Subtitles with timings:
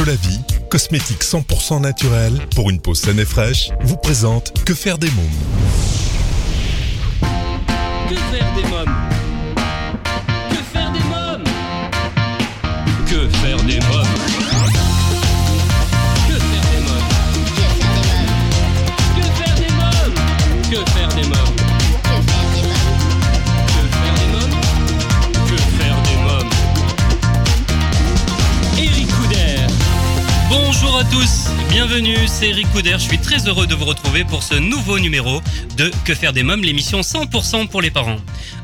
[0.00, 0.40] Solavi,
[0.70, 5.99] cosmétique 100% naturel pour une peau saine et fraîche, vous présente Que faire des mômes
[31.90, 35.40] bienvenue, c'est Eric Couder, je suis très heureux de vous retrouver pour ce nouveau numéro
[35.76, 38.20] de Que faire des mômes, l'émission 100% pour les parents.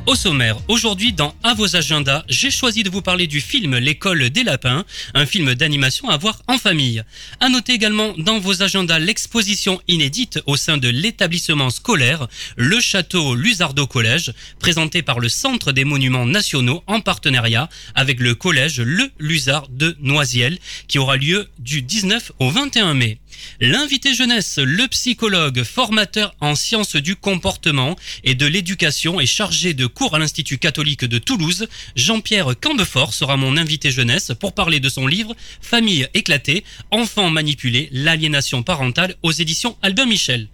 [0.07, 4.31] Au sommaire, aujourd'hui dans À vos agendas, j'ai choisi de vous parler du film L'école
[4.31, 4.85] des lapins,
[5.15, 7.03] un film d'animation à voir en famille.
[7.41, 13.35] À noter également dans vos agendas l'exposition inédite au sein de l'établissement scolaire Le Château
[13.35, 19.11] Luzardo Collège, présenté par le Centre des Monuments Nationaux en partenariat avec le collège Le
[19.19, 23.19] Luzard de Noisiel, qui aura lieu du 19 au 21 mai.
[23.61, 29.87] L'invité jeunesse, le psychologue, formateur en sciences du comportement et de l'éducation et chargé de
[29.87, 34.89] cours à l'Institut catholique de Toulouse, Jean-Pierre Cambefort sera mon invité jeunesse pour parler de
[34.89, 40.49] son livre Famille éclatée, enfants manipulés, l'aliénation parentale aux éditions Albin Michel.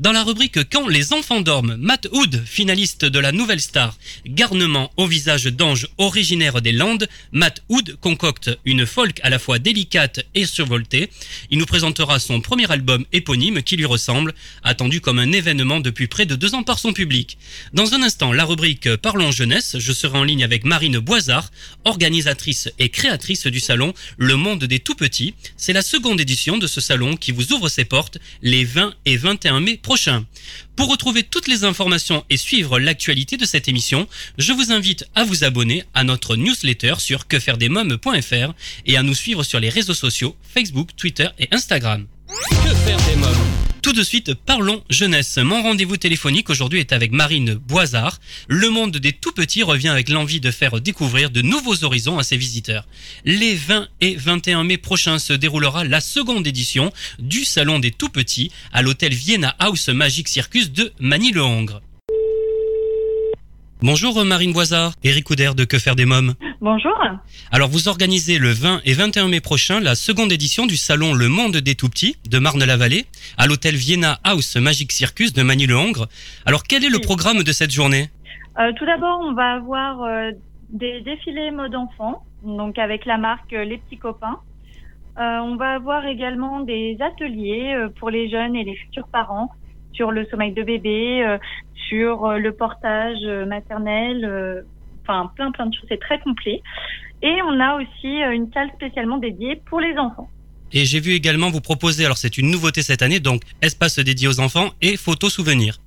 [0.00, 4.90] Dans la rubrique Quand les enfants dorment, Matt Hood, finaliste de la Nouvelle Star, garnement
[4.96, 10.26] au visage d'ange originaire des Landes, Matt Hood concocte une folk à la fois délicate
[10.34, 11.10] et survoltée.
[11.52, 16.08] Il nous présentera son premier album éponyme qui lui ressemble, attendu comme un événement depuis
[16.08, 17.38] près de deux ans par son public.
[17.72, 21.52] Dans un instant, la rubrique Parlons jeunesse, je serai en ligne avec Marine Boisard,
[21.84, 25.34] organisatrice et créatrice du salon Le Monde des Tout-Petits.
[25.56, 29.16] C'est la seconde édition de ce salon qui vous ouvre ses portes les 20 et
[29.16, 29.80] 21 mai
[30.76, 35.24] Pour retrouver toutes les informations et suivre l'actualité de cette émission, je vous invite à
[35.24, 38.54] vous abonner à notre newsletter sur quefairedesmoms.fr
[38.86, 42.06] et à nous suivre sur les réseaux sociaux Facebook, Twitter et Instagram.
[42.28, 43.73] Que faire des mômes?
[43.84, 45.36] Tout de suite, parlons jeunesse.
[45.36, 48.18] Mon rendez-vous téléphonique aujourd'hui est avec Marine Boisard.
[48.48, 52.22] Le monde des tout petits revient avec l'envie de faire découvrir de nouveaux horizons à
[52.22, 52.86] ses visiteurs.
[53.26, 58.08] Les 20 et 21 mai prochains se déroulera la seconde édition du Salon des tout
[58.08, 61.82] petits à l'hôtel Vienna House Magic Circus de Manille-le-Hongre.
[63.86, 66.32] Bonjour Marine Boisard, Eric Couder de Que faire des mômes.
[66.62, 66.98] Bonjour.
[67.52, 71.28] Alors vous organisez le 20 et 21 mai prochain la seconde édition du salon Le
[71.28, 73.04] Monde des Tout-Petits de Marne-la-Vallée
[73.36, 76.08] à l'hôtel Vienna House Magic Circus de Manille-le-Hongre.
[76.46, 78.08] Alors quel est le programme de cette journée?
[78.58, 80.30] Euh, tout d'abord, on va avoir euh,
[80.70, 84.38] des défilés mode enfant, donc avec la marque euh, Les Petits Copains.
[85.18, 89.50] Euh, on va avoir également des ateliers euh, pour les jeunes et les futurs parents
[89.94, 91.38] sur le sommeil de bébé, euh,
[91.88, 94.62] sur euh, le portage euh, maternel, euh,
[95.02, 95.86] enfin plein plein de choses.
[95.88, 96.62] C'est très complet.
[97.22, 100.28] Et on a aussi une salle spécialement dédiée pour les enfants.
[100.72, 104.28] Et j'ai vu également vous proposer, alors c'est une nouveauté cette année, donc espace dédié
[104.28, 105.78] aux enfants et photos souvenirs.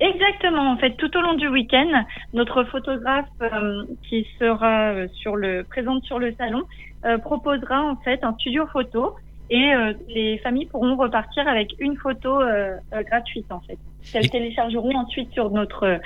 [0.00, 0.72] Exactement.
[0.72, 2.04] En fait, tout au long du week-end,
[2.34, 6.64] notre photographe euh, qui sera sur le présente sur le salon
[7.04, 9.14] euh, proposera en fait un studio photo
[9.50, 13.78] et euh, les familles pourront repartir avec une photo euh, euh, gratuite en fait.
[14.12, 15.98] Qu'elles Et- téléchargeront ensuite sur notre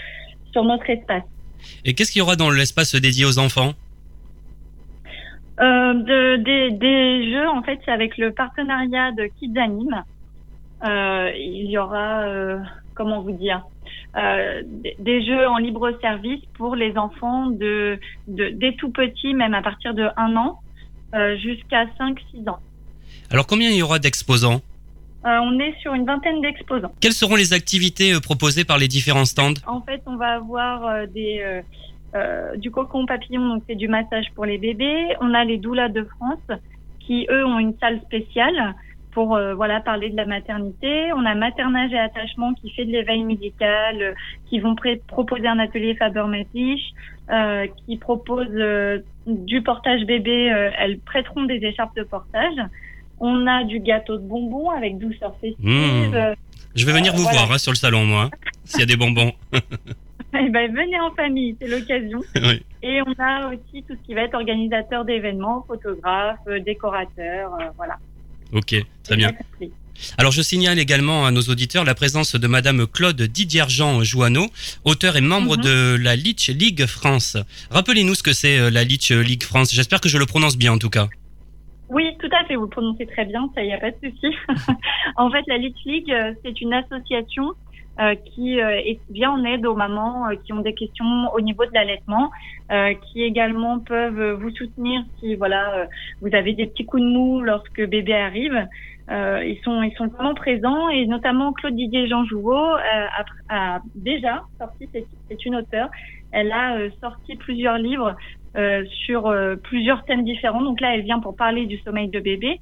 [0.53, 1.23] sur notre espace.
[1.85, 3.73] Et qu'est-ce qu'il y aura dans l'espace dédié aux enfants?
[5.59, 10.03] De, des, des jeux, en fait, c'est avec le partenariat de Kids Anime.
[10.83, 12.25] Il y aura,
[12.95, 13.63] comment vous dire,
[14.17, 19.35] euh, des, des jeux en libre service pour les enfants de, de des tout petits,
[19.35, 20.59] même à partir de 1 an,
[21.15, 22.59] euh, jusqu'à 5-6 ans.
[23.31, 24.61] Alors combien il y aura d'exposants
[25.25, 26.93] Euh, on est sur une vingtaine d'exposants.
[27.01, 29.61] Quelles seront les activités euh, proposées par les différents stands?
[29.67, 31.63] En fait, on va avoir euh, des
[32.57, 35.15] du cocon papillon, donc c'est du massage pour les bébés.
[35.21, 36.59] On a les doulas de France
[36.99, 38.75] qui eux ont une salle spéciale
[39.13, 41.13] pour voilà parler de la maternité.
[41.13, 44.17] On a maternage et attachement qui fait de l'éveil médical,
[44.47, 44.75] qui vont
[45.07, 46.91] proposer un atelier Faber-Matiche,
[47.31, 48.51] euh, qui propose
[49.27, 50.47] du portage bébé.
[50.81, 52.59] elles prêteront des écharpes de portage.
[53.21, 55.57] On a du gâteau de bonbons avec douceur festive.
[55.65, 56.15] Mmh.
[56.15, 56.35] Euh,
[56.75, 57.39] Je vais venir vous voilà.
[57.39, 58.31] voir hein, sur le salon, moi,
[58.65, 59.33] s'il y a des bonbons.
[59.53, 62.21] eh ben, venez en famille, c'est l'occasion.
[62.43, 62.63] Oui.
[62.83, 67.65] Et on a aussi tout ce qui va être organisateur d'événements, photographe, euh, décorateur, euh,
[67.77, 67.97] voilà.
[68.55, 68.75] Ok,
[69.05, 69.31] très bien.
[70.17, 74.47] Alors je signale également à nos auditeurs la présence de Madame Claude Didier-Jean Jouanneau,
[74.85, 75.63] auteur et membre Mhm.
[75.63, 77.37] de la Litch League France.
[77.71, 79.75] Rappelez-nous ce que c'est euh, la Litch League France.
[79.75, 81.09] J'espère que je le prononce bien en tout cas.
[81.91, 84.35] Oui, tout à fait, vous prononcez très bien, ça y a pas de souci.
[85.17, 87.53] en fait, la Litch League, euh, c'est une association
[88.35, 88.59] qui
[89.11, 92.31] vient en aide aux mamans qui ont des questions au niveau de l'allaitement,
[93.03, 95.87] qui également peuvent vous soutenir si voilà
[96.23, 98.67] vous avez des petits coups de mou lorsque bébé arrive.
[99.11, 104.45] ils sont ils sont vraiment présents et notamment Claude Didier Jean Jouveau a, a, déjà
[104.59, 105.91] sorti c'est une auteure
[106.33, 108.17] elle a sorti plusieurs livres
[108.57, 110.61] euh, sur euh, plusieurs thèmes différents.
[110.61, 112.59] Donc là, elle vient pour parler du sommeil de bébé,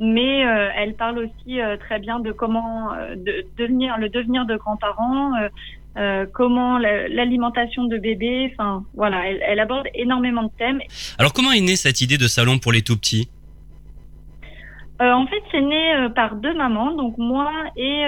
[0.00, 5.32] mais euh, elle parle aussi très bien de comment de, devenir le devenir de grands-parents,
[6.32, 8.50] comment l'alimentation de bébé.
[8.52, 10.80] Enfin, voilà, elle, elle, aborde énormément de thèmes.
[11.18, 13.28] Alors, comment est née cette idée de salon pour les tout petits?
[15.00, 18.02] En fait, c'est né par deux mamans, donc moi et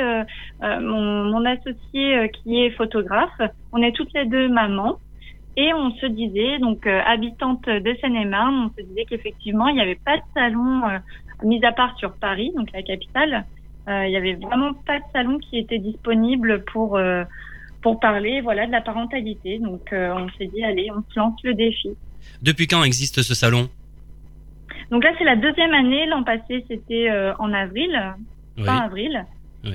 [0.61, 3.41] mon, mon, associé qui est photographe.
[3.71, 4.99] On est toutes les deux mamans.
[5.61, 9.83] Et on se disait, donc euh, habitante de Seine-et-Marne, on se disait qu'effectivement, il n'y
[9.83, 10.99] avait pas de salon, euh,
[11.43, 13.45] mis à part sur Paris, donc la capitale,
[13.87, 16.99] euh, il n'y avait vraiment pas de salon qui était disponible pour
[17.83, 19.59] pour parler voilà de la parentalité.
[19.59, 21.91] Donc on s'est dit, allez, on se lance le défi.
[22.41, 23.69] Depuis quand existe ce salon?
[24.91, 26.07] Donc là, c'est la deuxième année.
[26.07, 27.93] L'an passé, c'était en avril,
[28.65, 29.27] fin avril.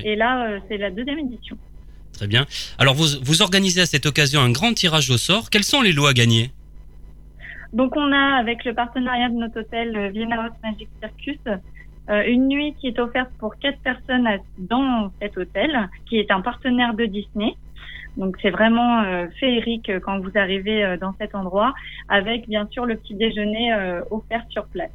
[0.04, 1.58] Et là, c'est la deuxième édition.
[2.16, 2.46] Très bien.
[2.80, 5.50] Alors, vous, vous organisez à cette occasion un grand tirage au sort.
[5.50, 6.50] Quels sont les lots à gagner?
[7.74, 11.40] Donc, on a, avec le partenariat de notre hôtel euh, Vienna House Magic Circus,
[12.10, 14.28] euh, une nuit qui est offerte pour quatre personnes
[14.58, 17.56] dans cet hôtel, qui est un partenaire de Disney.
[18.16, 21.74] Donc c'est vraiment euh, féerique quand vous arrivez dans cet endroit,
[22.08, 23.74] avec bien sûr le petit déjeuner
[24.10, 24.92] offert sur place.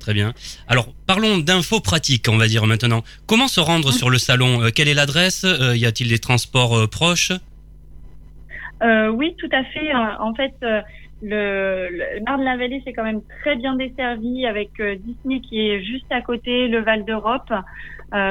[0.00, 0.32] Très bien.
[0.68, 3.02] Alors, parlons d'infos pratiques, on va dire maintenant.
[3.26, 6.76] Comment se rendre sur le salon euh, Quelle est l'adresse euh, Y a-t-il des transports
[6.76, 7.32] euh, proches
[8.82, 9.94] Oui, tout à fait.
[9.94, 10.54] En fait,
[11.22, 16.20] le, le Marne-la-Vallée, c'est quand même très bien desservi avec Disney qui est juste à
[16.20, 17.52] côté, le Val d'Europe.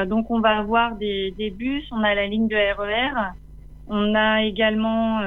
[0.06, 3.10] donc, on va avoir des, bus, on a la ligne de RER.
[3.10, 3.32] E
[3.88, 5.20] on a également,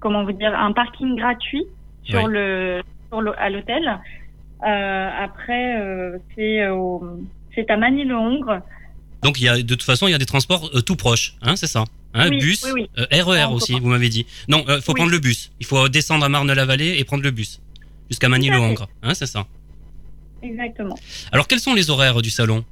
[0.00, 1.64] comment vous dire, un parking gratuit
[2.04, 2.82] sur le,
[3.38, 4.00] à l'hôtel.
[4.62, 6.60] Euh, après, euh, c'est
[7.54, 8.60] c'est à Manille-le-Hongre.
[9.22, 11.36] Donc il y a de toute façon il y a des transports euh, tout proches,
[11.42, 11.84] hein, c'est ça.
[12.14, 12.64] Hein, bus,
[13.10, 14.26] RER e aussi, vous m'avez dit.
[14.48, 15.52] Non, il faut prendre le bus.
[15.60, 17.60] Il faut descendre à Marne-la-Vallée et prendre le bus
[18.08, 19.46] jusqu'à Manille-le-Hongre, hein, c'est ça.
[20.42, 20.96] Exactement.
[21.32, 22.64] Alors quels sont les horaires du salon?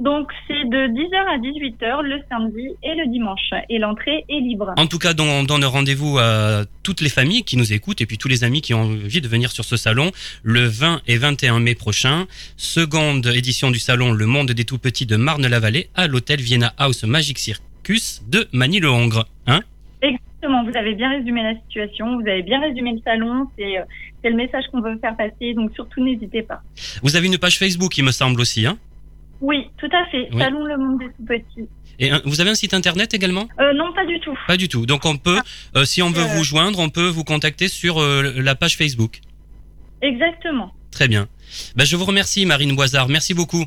[0.00, 4.72] Donc c'est de 10h à 18h le samedi et le dimanche et l'entrée est libre.
[4.76, 8.18] En tout cas, on donne rendez-vous à toutes les familles qui nous écoutent et puis
[8.18, 10.10] tous les amis qui ont envie de venir sur ce salon
[10.42, 12.26] le 20 et 21 mai prochain.
[12.56, 17.04] Seconde édition du salon Le Monde des Tout Petits de Marne-la-Vallée à l'hôtel Vienna House
[17.04, 19.26] Magic Circus de Manille-le-Hongre.
[19.46, 19.60] Hein?
[20.00, 23.82] Exactement, vous avez bien résumé la situation, vous avez bien résumé le salon, c'est euh,
[24.24, 26.60] le message qu'on veut faire passer, donc surtout n'hésitez pas.
[27.02, 28.78] Vous avez une page Facebook, il me semble aussi, hein?
[29.40, 30.28] Oui, tout à fait.
[30.38, 31.68] Salon Le Monde des Petits.
[32.00, 33.48] Et vous avez un site internet également?
[33.60, 34.36] Euh, Non, pas du tout.
[34.46, 34.86] Pas du tout.
[34.86, 35.78] Donc on peut, ah.
[35.78, 36.36] euh, si on veut euh.
[36.36, 39.20] vous joindre, on peut vous contacter sur la page Facebook.
[40.00, 40.72] Exactement.
[40.90, 41.28] Très bien.
[41.76, 43.08] Ben, je vous remercie, Marine Boisard.
[43.08, 43.64] Merci beaucoup.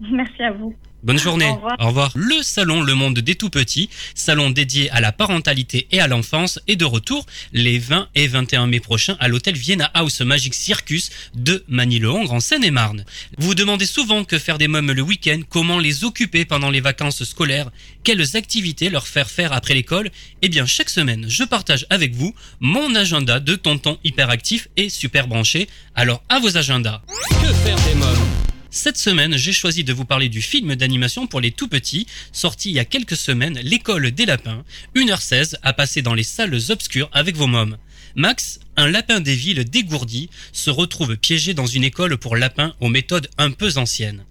[0.00, 0.74] Merci à vous.
[1.06, 1.54] Bonne journée.
[1.78, 2.10] Au revoir.
[2.16, 6.58] Le salon Le Monde des Tout Petits, salon dédié à la parentalité et à l'enfance,
[6.66, 11.10] est de retour les 20 et 21 mai prochains à l'hôtel Vienna House Magic Circus
[11.36, 13.04] de Manille-le-Hongre en Seine-et-Marne.
[13.38, 16.80] Vous vous demandez souvent que faire des mômes le week-end, comment les occuper pendant les
[16.80, 17.70] vacances scolaires,
[18.02, 20.10] quelles activités leur faire faire après l'école
[20.42, 25.28] Eh bien, chaque semaine, je partage avec vous mon agenda de tonton hyperactif et super
[25.28, 25.68] branché.
[25.94, 27.00] Alors, à vos agendas.
[27.30, 28.55] Que faire des mômes?
[28.70, 32.70] Cette semaine, j'ai choisi de vous parler du film d'animation pour les tout petits, sorti
[32.70, 37.08] il y a quelques semaines, L'école des lapins, 1h16 à passer dans les salles obscures
[37.12, 37.78] avec vos mômes.
[38.16, 42.88] Max, un lapin des villes dégourdi, se retrouve piégé dans une école pour lapins aux
[42.88, 44.24] méthodes un peu anciennes.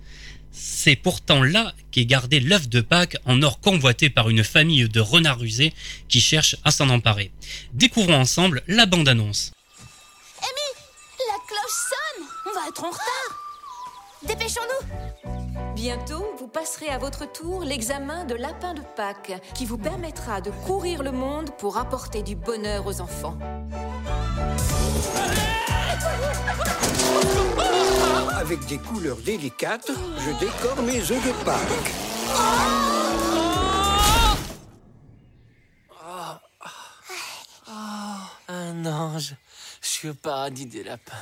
[0.52, 5.00] C'est pourtant là qu'est gardé l'œuf de Pâques en or convoité par une famille de
[5.00, 5.74] renards rusés
[6.08, 7.32] qui cherchent à s'en emparer.
[7.74, 9.52] Découvrons ensemble la bande-annonce.
[10.40, 13.45] Amy, la cloche sonne On va être en retard
[14.28, 14.88] Dépêchons-nous
[15.76, 20.50] Bientôt, vous passerez à votre tour l'examen de lapin de Pâques, qui vous permettra de
[20.66, 23.38] courir le monde pour apporter du bonheur aux enfants.
[28.36, 31.94] Avec des couleurs délicates, je décore mes œufs de Pâques.
[38.48, 39.36] un ange.
[39.82, 41.14] Je suis au paradis des lapins.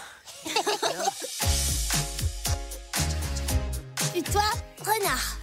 [4.16, 4.44] Et toi,
[4.80, 5.38] renard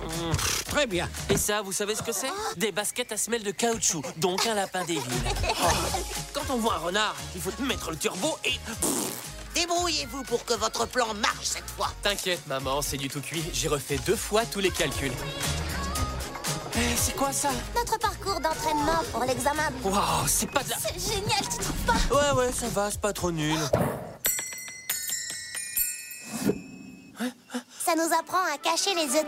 [0.00, 0.36] mmh,
[0.66, 1.08] Très bien.
[1.30, 2.30] Et ça, vous savez ce que c'est?
[2.56, 5.22] Des baskets à semelles de caoutchouc, donc un lapin des villes.
[6.34, 8.58] Quand on voit un renard, il faut mettre le turbo et...
[9.54, 11.92] Débrouillez-vous pour que votre plan marche cette fois.
[12.02, 13.42] T'inquiète, maman, c'est du tout cuit.
[13.52, 15.12] J'ai refait deux fois tous les calculs.
[16.76, 17.50] Eh, c'est quoi ça?
[17.74, 19.70] Notre parcours d'entraînement pour l'examen.
[19.82, 20.76] Waouh, c'est pas de la...
[20.78, 22.14] C'est génial, tu trouves pas?
[22.14, 23.58] Ouais, ouais, ça va, c'est pas trop nul.
[27.82, 29.24] Ça nous apprend à cacher les œufs.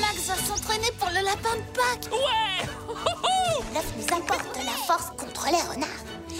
[0.00, 2.12] Max va s'entraîner pour le lapin de Pâques.
[2.12, 2.68] Ouais
[3.72, 5.88] L'œuf nous apporte la force contre les renards.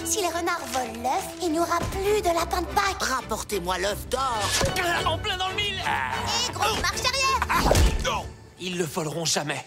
[0.05, 3.03] Si les renards volent l'œuf, il n'y aura plus de lapin de Pâques.
[3.03, 4.39] Rapportez-moi l'œuf d'or.
[5.07, 8.23] En plein dans le mille Et gros, marche arrière
[8.61, 9.65] Ils le voleront jamais.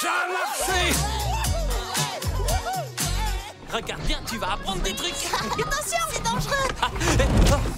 [0.00, 1.17] Ça a marché
[3.80, 7.68] Regarde bien, tu vas apprendre des trucs Attention, c'est dangereux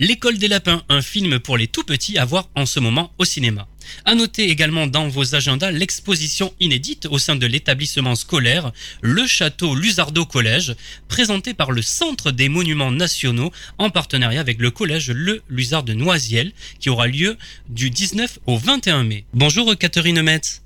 [0.00, 3.24] L'école des lapins, un film pour les tout petits à voir en ce moment au
[3.24, 3.68] cinéma.
[4.04, 8.72] À noter également dans vos agendas l'exposition inédite au sein de l'établissement scolaire
[9.02, 10.74] Le Château Luzardo Collège,
[11.06, 15.92] présentée par le Centre des Monuments Nationaux en partenariat avec le collège Le Luzard de
[15.92, 19.26] Noisiel, qui aura lieu du 19 au 21 mai.
[19.32, 20.60] Bonjour Catherine Metz.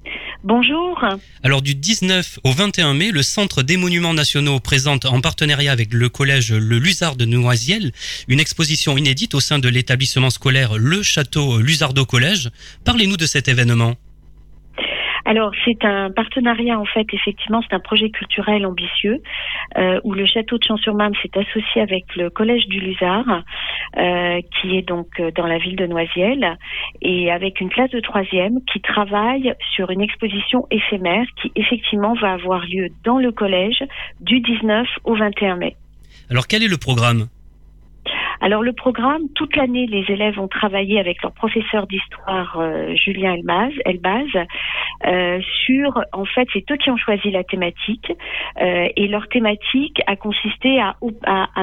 [0.44, 1.02] Bonjour.
[1.42, 5.94] Alors du 19 au 21 mai, le Centre des Monuments Nationaux présente en partenariat avec
[5.94, 7.92] le collège Le Luzard de Noisiel
[8.28, 12.50] une exposition inédite au sein de l'établissement scolaire Le Château Luzardo Collège.
[12.84, 13.94] Parlez-nous de cet événement.
[15.26, 19.22] Alors c'est un partenariat en fait effectivement c'est un projet culturel ambitieux
[19.78, 23.42] euh, où le château de Champs-sur-Marne s'est associé avec le collège du Luzard
[23.96, 26.58] euh, qui est donc euh, dans la ville de Noisiel
[27.00, 32.32] et avec une classe de troisième qui travaille sur une exposition éphémère qui effectivement va
[32.32, 33.82] avoir lieu dans le collège
[34.20, 35.76] du 19 au 21 mai.
[36.30, 37.28] Alors quel est le programme?
[38.40, 43.34] Alors le programme, toute l'année, les élèves ont travaillé avec leur professeur d'histoire euh, Julien
[43.34, 44.26] Elbaz, Elbaz
[45.06, 48.12] euh, sur, en fait, c'est eux qui ont choisi la thématique
[48.60, 50.94] euh, et leur thématique a consisté à,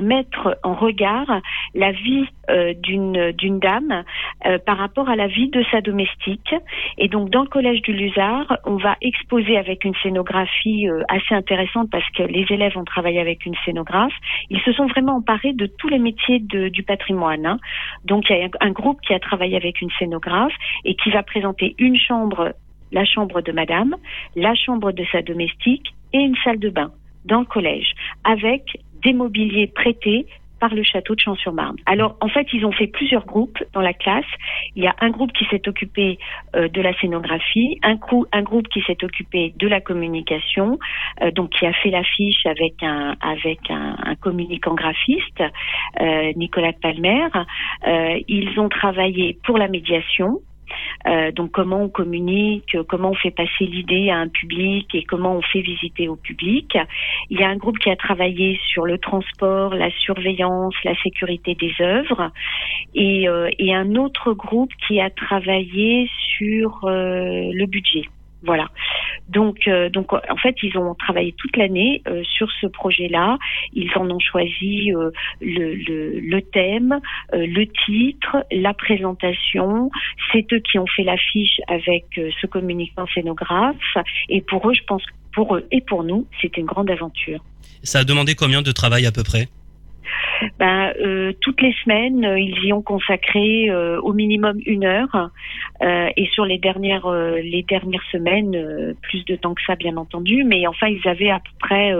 [0.01, 1.41] mettre en regard
[1.75, 2.25] la vie
[2.81, 4.03] d'une d'une dame
[4.65, 6.53] par rapport à la vie de sa domestique.
[6.97, 11.89] Et donc dans le collège du Luzard, on va exposer avec une scénographie assez intéressante
[11.91, 14.13] parce que les élèves ont travaillé avec une scénographe.
[14.49, 17.45] Ils se sont vraiment emparés de tous les métiers de- du patrimoine.
[17.45, 17.59] hein.
[18.05, 20.53] Donc il y a un, un groupe qui a travaillé avec une scénographe
[20.85, 22.53] et qui va présenter une chambre,
[22.91, 23.95] la chambre de madame,
[24.35, 26.91] la chambre de sa domestique et une salle de bain
[27.25, 28.63] dans le collège avec
[29.03, 30.25] des mobiliers prêtés
[30.61, 31.75] par le château de Champs-sur-Marne.
[31.85, 34.31] Alors, en fait, ils ont fait plusieurs groupes dans la classe.
[34.75, 36.19] Il y a un groupe qui s'est occupé
[36.55, 40.77] euh, de la scénographie, un, grou- un groupe qui s'est occupé de la communication,
[41.21, 45.41] euh, donc qui a fait l'affiche avec un avec un, un communicant graphiste,
[45.99, 47.27] euh, Nicolas Palmer.
[48.27, 50.39] Ils ont travaillé pour la médiation.
[51.07, 55.35] Euh, donc comment on communique, comment on fait passer l'idée à un public et comment
[55.35, 56.77] on fait visiter au public.
[57.29, 61.55] Il y a un groupe qui a travaillé sur le transport, la surveillance, la sécurité
[61.55, 62.31] des œuvres
[62.93, 68.03] et, euh, un autre groupe qui a travaillé sur euh, le budget.
[68.43, 68.67] Voilà.
[69.29, 73.37] Donc, euh, donc en fait, ils ont travaillé toute l'année euh, sur ce projet-là.
[73.73, 76.99] Ils en ont choisi euh, le, le, le thème,
[77.33, 79.91] euh, le titre, la présentation.
[80.31, 83.97] C'est eux qui ont fait l'affiche avec euh, ce communicant scénographe.
[84.29, 87.39] Et pour eux, je pense pour eux et pour nous, c'était une grande aventure.
[87.83, 89.47] Ça a demandé combien de travail à peu près?
[90.59, 95.29] Ben, euh, toutes les semaines, euh, ils y ont consacré euh, au minimum une heure,
[95.81, 99.75] euh, et sur les dernières euh, les dernières semaines, euh, plus de temps que ça,
[99.75, 100.43] bien entendu.
[100.43, 101.93] Mais enfin, ils avaient à peu près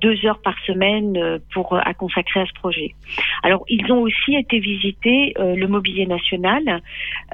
[0.00, 2.94] deux heures par semaine pour à consacrer à ce projet.
[3.42, 6.82] Alors, ils ont aussi été visiter le mobilier national.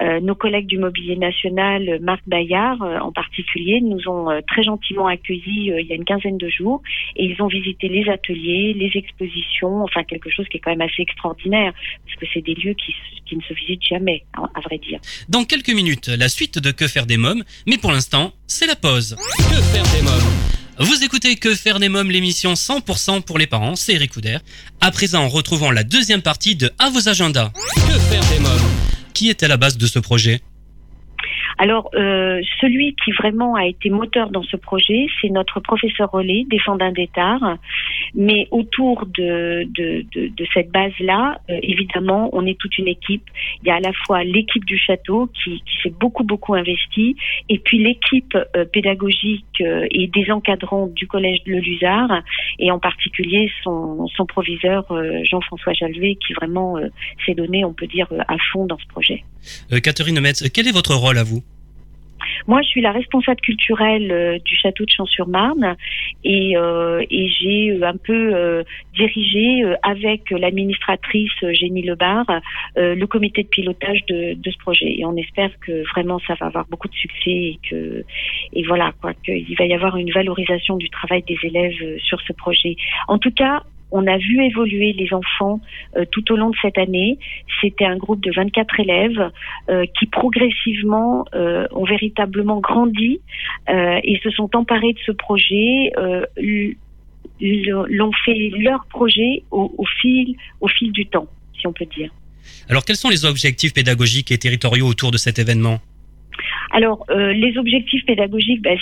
[0.00, 5.86] Nos collègues du mobilier national, Marc Bayard en particulier, nous ont très gentiment accueillis il
[5.86, 6.82] y a une quinzaine de jours,
[7.16, 10.80] et ils ont visité les ateliers, les expositions, enfin quelque chose qui est quand même
[10.80, 11.72] assez extraordinaire,
[12.04, 12.94] parce que c'est des lieux qui,
[13.34, 15.00] ne se visitent jamais, à, à vrai dire.
[15.30, 18.76] Dans quelques minutes, la suite de Que faire des mômes, mais pour l'instant, c'est la
[18.76, 19.16] pause.
[19.38, 20.52] Que faire des mômes?
[20.78, 24.38] Vous écoutez Que faire des mômes, l'émission 100% pour les parents, c'est Eric Couder.
[24.80, 27.52] À présent, retrouvons la deuxième partie de À vos agendas.
[27.74, 28.70] Que faire des mômes?
[29.14, 30.40] Qui est à la base de ce projet?
[31.62, 36.44] Alors, euh, celui qui vraiment a été moteur dans ce projet, c'est notre professeur relais,
[36.50, 37.38] défendant d'État.
[38.16, 39.64] Mais autour de,
[40.52, 43.22] cette base-là, euh, évidemment, on est toute une équipe.
[43.62, 47.14] Il y a à la fois l'équipe du château qui, s'est beaucoup, beaucoup investie,
[47.48, 52.22] et puis l'équipe euh, pédagogique et des encadrants du collège Le Luzard,
[52.58, 54.92] et en particulier son, son proviseur
[55.22, 56.76] Jean-François Jalvet, qui vraiment
[57.24, 59.22] s'est donné, on peut dire, à fond dans ce projet.
[59.80, 61.44] Catherine Metz, quel est votre rôle à vous?
[62.46, 65.76] Moi, je suis la responsable culturelle euh, du château de Champs-sur-Marne
[66.24, 68.64] et, euh, et j'ai euh, un peu
[68.94, 72.24] dirigé avec l'administratrice Jenny Lebar
[72.76, 74.98] le comité de pilotage de, ce projet.
[74.98, 78.04] Et on espère que vraiment ça va avoir beaucoup de succès et que
[78.52, 82.32] et voilà quoi qu'il va y avoir une valorisation du travail des élèves sur ce
[82.32, 82.76] projet.
[83.08, 83.62] En tout cas,
[83.92, 85.60] on a vu évoluer les enfants
[85.96, 87.18] euh, tout au long de cette année.
[87.60, 89.30] C'était un groupe de 24 élèves
[89.68, 93.20] euh, qui progressivement euh, ont véritablement grandi
[93.68, 95.92] et se sont emparés de ce projet,
[97.40, 100.36] l'ont fait leur projet au fil
[100.92, 101.26] du temps,
[101.58, 102.10] si on peut dire.
[102.68, 105.80] Alors quels sont les objectifs pédagogiques et territoriaux autour de cet événement?
[106.74, 108.78] Alors, euh, les objectifs pédagogiques, ben,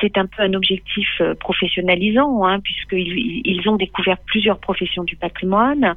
[0.00, 5.16] c'est un peu un objectif euh, professionnalisant, hein, puisqu'ils ils ont découvert plusieurs professions du
[5.16, 5.94] patrimoine.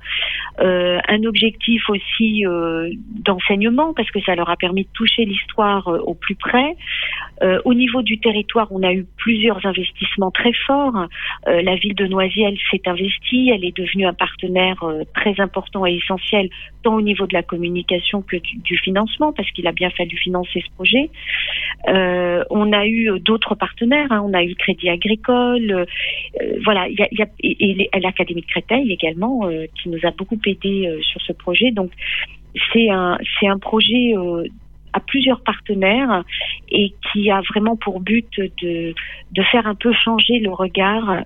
[0.62, 2.90] Euh, un objectif aussi euh,
[3.26, 6.78] d'enseignement, parce que ça leur a permis de toucher l'histoire euh, au plus près.
[7.42, 11.08] Euh, au niveau du territoire, on a eu plusieurs investissements très forts.
[11.46, 14.82] La ville de Noisiel s'est investie, elle est devenue un partenaire
[15.14, 16.50] très important et essentiel,
[16.84, 20.16] tant au niveau de la communication que du, du financement, parce qu'il a bien fallu
[20.18, 21.10] financer ce projet.
[21.88, 25.86] Euh, on a eu d'autres partenaires, hein, on a eu Crédit Agricole, euh,
[26.64, 30.40] voilà, il y y a- et, l'Académie de Créteil également, euh, qui nous a beaucoup
[30.46, 31.72] aidé sur ce projet.
[31.72, 31.92] Donc,
[32.72, 34.14] c'est un, c'est un projet
[34.94, 36.24] à plusieurs partenaires
[36.70, 38.94] et qui a vraiment pour but de,
[39.32, 41.24] de faire un peu changer le regard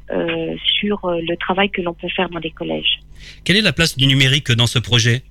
[0.80, 3.00] sur le travail que l'on peut faire dans les collèges.
[3.44, 5.24] Quelle est la place du numérique dans ce projet?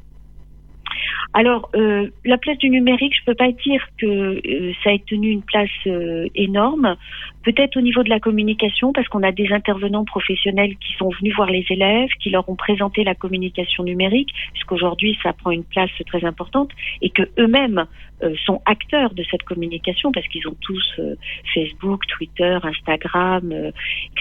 [1.35, 5.29] Alors, euh, la place du numérique, je peux pas dire que euh, ça ait tenu
[5.31, 6.97] une place euh, énorme.
[7.43, 11.35] Peut-être au niveau de la communication, parce qu'on a des intervenants professionnels qui sont venus
[11.37, 15.91] voir les élèves, qui leur ont présenté la communication numérique, puisqu'aujourd'hui ça prend une place
[16.07, 16.71] très importante,
[17.03, 17.85] et que eux-mêmes
[18.23, 21.15] euh, sont acteurs de cette communication, parce qu'ils ont tous euh,
[21.55, 23.71] Facebook, Twitter, Instagram, euh,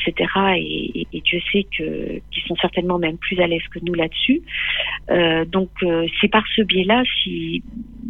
[0.05, 0.29] etc.
[0.57, 4.41] Et, et- et Dieu sait qu'ils sont certainement même plus à l'aise que nous là-dessus.
[5.47, 5.69] Donc
[6.19, 7.63] c'est par ce biais-là, si,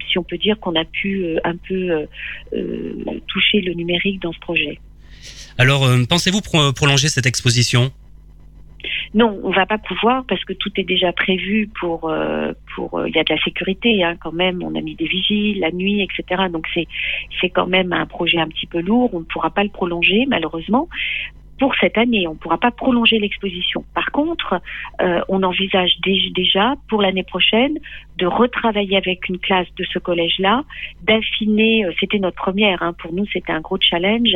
[0.09, 2.05] si on peut dire qu'on a pu euh, un peu euh,
[2.53, 2.93] euh,
[3.27, 4.79] toucher le numérique dans ce projet.
[5.57, 7.91] Alors pensez-vous pro- prolonger cette exposition?
[9.13, 13.07] Non, on va pas pouvoir parce que tout est déjà prévu pour euh, pour euh,
[13.09, 14.61] il y a de la sécurité hein, quand même.
[14.61, 16.43] On a mis des vigiles la nuit, etc.
[16.51, 16.87] Donc c'est
[17.39, 19.09] c'est quand même un projet un petit peu lourd.
[19.13, 20.89] On ne pourra pas le prolonger malheureusement.
[21.57, 23.85] Pour cette année, on ne pourra pas prolonger l'exposition.
[23.93, 24.59] Par contre,
[25.01, 27.77] euh, on envisage dé- déjà pour l'année prochaine
[28.17, 30.63] de retravailler avec une classe de ce collège-là,
[31.03, 31.85] d'affiner.
[31.85, 32.81] euh, C'était notre première.
[32.83, 34.35] Hein, pour nous, c'était un gros challenge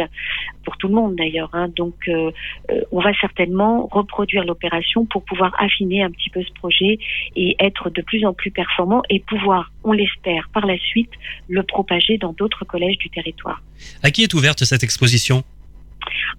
[0.64, 1.50] pour tout le monde d'ailleurs.
[1.54, 2.32] Hein, donc, euh,
[2.72, 7.00] euh, on va certainement reproduire l'opération pour pouvoir affiner un petit peu ce projet
[7.36, 11.12] et être de plus en plus performant et pouvoir, on l'espère, par la suite,
[11.50, 13.62] le propager dans d'autres collèges du territoire.
[14.04, 15.44] À qui est ouverte cette exposition?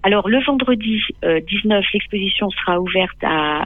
[0.03, 3.17] Alors le vendredi euh, 19, l'exposition sera ouverte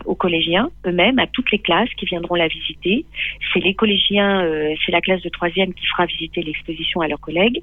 [0.05, 3.05] aux collégiens eux-mêmes, à toutes les classes qui viendront la visiter.
[3.53, 7.19] C'est les collégiens, euh, c'est la classe de troisième qui fera visiter l'exposition à leurs
[7.19, 7.61] collègues.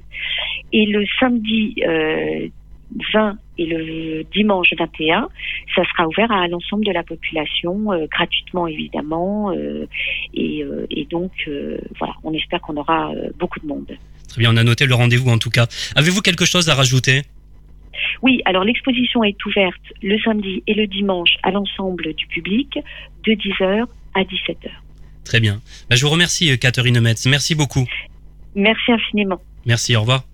[0.72, 2.48] Et le samedi euh,
[3.14, 5.28] 20 et le dimanche 21,
[5.74, 9.50] ça sera ouvert à l'ensemble de la population, euh, gratuitement évidemment.
[9.52, 9.86] euh,
[10.34, 13.96] et, euh, et donc euh, voilà, on espère qu'on aura euh, beaucoup de monde.
[14.28, 15.66] Très bien, on a noté le rendez-vous en tout cas.
[15.94, 17.22] Avez-vous quelque chose à rajouter?
[18.22, 22.78] Oui, alors l'exposition est ouverte le samedi et le dimanche à l'ensemble du public
[23.24, 24.70] de 10h à 17h.
[25.24, 25.60] Très bien.
[25.88, 27.26] Bah, je vous remercie euh, Catherine Metz.
[27.26, 27.86] Merci beaucoup.
[28.54, 29.40] Merci infiniment.
[29.64, 30.24] Merci, au revoir.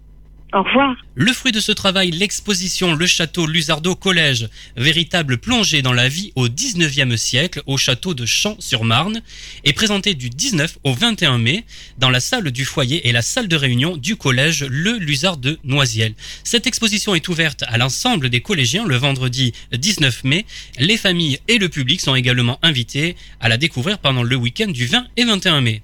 [0.55, 0.97] Au revoir.
[1.15, 6.33] Le fruit de ce travail, l'exposition Le Château Luzardo Collège, véritable plongée dans la vie
[6.37, 9.21] au 19e siècle au château de Champs-sur-Marne,
[9.65, 11.65] est présentée du 19 au 21 mai
[11.99, 15.59] dans la salle du foyer et la salle de réunion du collège Le Luzard de
[15.65, 16.15] Noisiel.
[16.45, 20.47] Cette exposition est ouverte à l'ensemble des collégiens le vendredi 19 mai.
[20.79, 24.87] Les familles et le public sont également invités à la découvrir pendant le week-end du
[24.87, 25.83] 20 et 21 mai.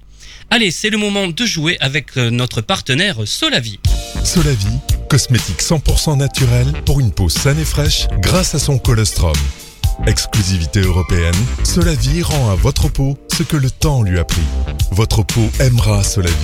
[0.49, 3.79] Allez, c'est le moment de jouer avec euh, notre partenaire Solavi.
[4.23, 4.67] Solavi,
[5.09, 9.35] cosmétique 100% naturel pour une peau saine et fraîche grâce à son colostrum.
[10.07, 14.41] Exclusivité européenne, Solavi rend à votre peau ce que le temps lui a pris.
[14.91, 16.35] Votre peau aimera Solavi.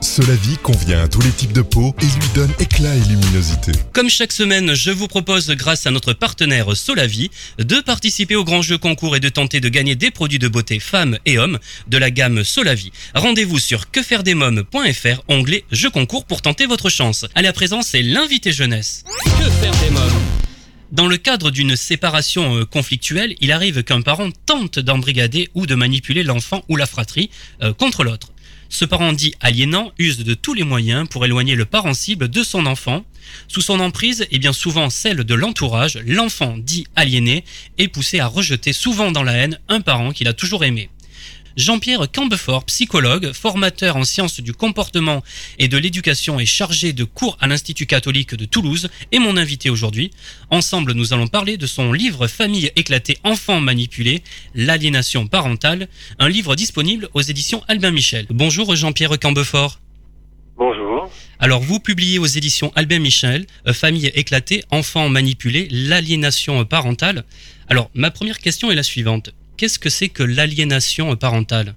[0.00, 3.72] Solavi convient à tous les types de peau et lui donne éclat et luminosité.
[3.92, 8.62] Comme chaque semaine, je vous propose, grâce à notre partenaire Solavi, de participer au grand
[8.62, 11.98] jeu concours et de tenter de gagner des produits de beauté femmes et hommes de
[11.98, 12.92] la gamme Solavi.
[13.14, 17.26] Rendez-vous sur quefairedesmoms.fr, onglet Jeux concours pour tenter votre chance.
[17.34, 19.04] Allez, à présent, c'est l'invité jeunesse.
[19.24, 20.22] Que faire des mômes?
[20.92, 25.76] Dans le cadre d'une séparation euh, conflictuelle, il arrive qu'un parent tente d'embrigader ou de
[25.76, 27.30] manipuler l'enfant ou la fratrie
[27.62, 28.32] euh, contre l'autre.
[28.72, 32.42] Ce parent dit aliénant use de tous les moyens pour éloigner le parent cible de
[32.44, 33.04] son enfant.
[33.48, 37.44] Sous son emprise, et bien souvent celle de l'entourage, l'enfant dit aliéné
[37.78, 40.88] est poussé à rejeter souvent dans la haine un parent qu'il a toujours aimé.
[41.56, 45.22] Jean-Pierre Cambefort, psychologue, formateur en sciences du comportement
[45.58, 49.70] et de l'éducation et chargé de cours à l'Institut catholique de Toulouse, est mon invité
[49.70, 50.10] aujourd'hui.
[50.50, 54.22] Ensemble, nous allons parler de son livre Famille éclatée, enfants manipulés,
[54.54, 58.26] l'aliénation parentale, un livre disponible aux éditions Albin Michel.
[58.30, 59.80] Bonjour Jean-Pierre Cambefort.
[60.56, 61.10] Bonjour.
[61.38, 67.24] Alors, vous publiez aux éditions Albin Michel, euh, Famille éclatée, enfants manipulés, l'aliénation parentale.
[67.68, 71.74] Alors, ma première question est la suivante qu'est-ce que c'est que l'aliénation parentale?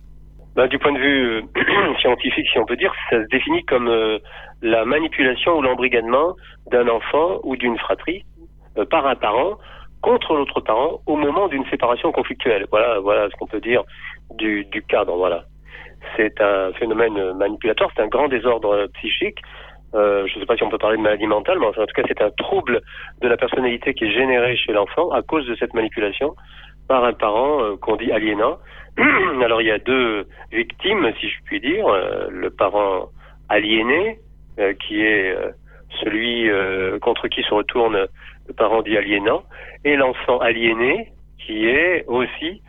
[0.55, 3.89] Bah, Du point de vue euh, scientifique, si on peut dire, ça se définit comme
[3.89, 4.19] euh,
[4.61, 6.35] la manipulation ou l'embrigadement
[6.71, 8.23] d'un enfant ou d'une fratrie
[8.77, 9.57] euh, par un parent
[10.01, 12.67] contre l'autre parent au moment d'une séparation conflictuelle.
[12.71, 13.83] Voilà, voilà ce qu'on peut dire
[14.35, 15.17] du, cadre.
[15.17, 15.43] Voilà,
[16.15, 19.39] c'est un phénomène manipulatoire, c'est un grand désordre psychique.
[19.93, 22.03] je ne sais pas si on peut parler de maladie mentale, mais en tout cas,
[22.05, 22.81] c'est un trouble
[23.21, 26.35] de la personnalité qui est généré chez l'enfant à cause de cette manipulation
[26.87, 28.57] par un parent euh, qu'on dit aliénant.
[29.43, 33.09] Alors il y a deux victimes, si je puis dire, euh, le parent
[33.49, 34.19] aliéné,
[34.59, 35.35] euh, qui est
[36.01, 36.49] celui
[37.01, 38.07] contre qui se retourne
[38.47, 39.43] le parent dit aliénant,
[39.85, 41.11] et l'enfant aliéné,
[41.45, 42.61] qui est aussi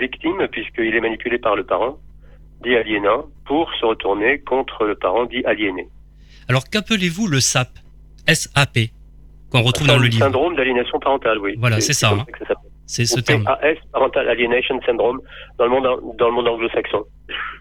[0.00, 1.98] victime, puisqu'il est manipulé par le parent
[2.62, 5.86] dit aliénant, pour se retourner contre le parent dit aliéné.
[6.48, 7.68] Alors qu'appelez-vous le SAP
[8.26, 8.90] SAP
[9.50, 11.56] qu'on retrouve dans le livre Syndrome d'aliénation parentale, oui.
[11.58, 12.12] Voilà, c'est ça.
[12.12, 12.24] Hein.
[12.90, 13.44] C'est ce terme.
[13.44, 15.20] PAS, Parental Alienation Syndrome,
[15.58, 17.04] dans le monde, dans le monde anglo-saxon.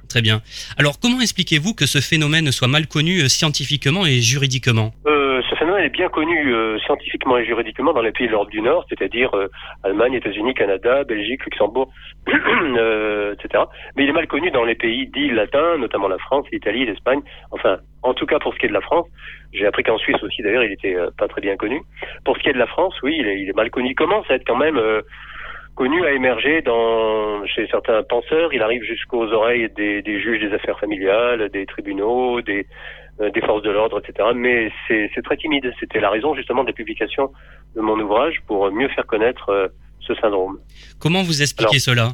[0.09, 0.41] Très bien.
[0.75, 4.91] Alors, comment expliquez-vous que ce phénomène soit mal connu euh, scientifiquement et juridiquement?
[5.05, 8.61] Euh, Ce phénomène bien connu euh, scientifiquement et juridiquement dans les pays de l'Europe du
[8.61, 9.47] Nord, c'est-à-dire euh,
[9.83, 11.91] Allemagne, États-Unis, Canada, Belgique, Luxembourg,
[12.27, 13.63] etc.
[13.95, 17.21] Mais il est mal connu dans les pays dits latins, notamment la France, l'Italie, l'Espagne.
[17.51, 19.07] Enfin, en tout cas pour ce qui est de la France.
[19.51, 21.81] J'ai appris qu'en Suisse aussi, d'ailleurs, il était pas très bien connu.
[22.23, 23.89] Pour ce qui est de la France, oui, il est, mal connu.
[23.89, 24.79] Il commence à être quand même
[25.79, 28.53] connu à émerger dans, chez certains penseurs.
[28.53, 32.63] Il arrive jusqu'aux oreilles des, juges des affaires familiales, des tribunaux, des, euh,
[33.19, 34.29] des forces de l'ordre, etc.
[34.35, 35.71] Mais c'est très timide.
[35.79, 37.31] C'était la raison justement de la publication
[37.75, 39.67] de mon ouvrage pour mieux faire connaître euh,
[39.99, 40.59] ce syndrome.
[40.99, 42.09] Comment vous expliquez cela?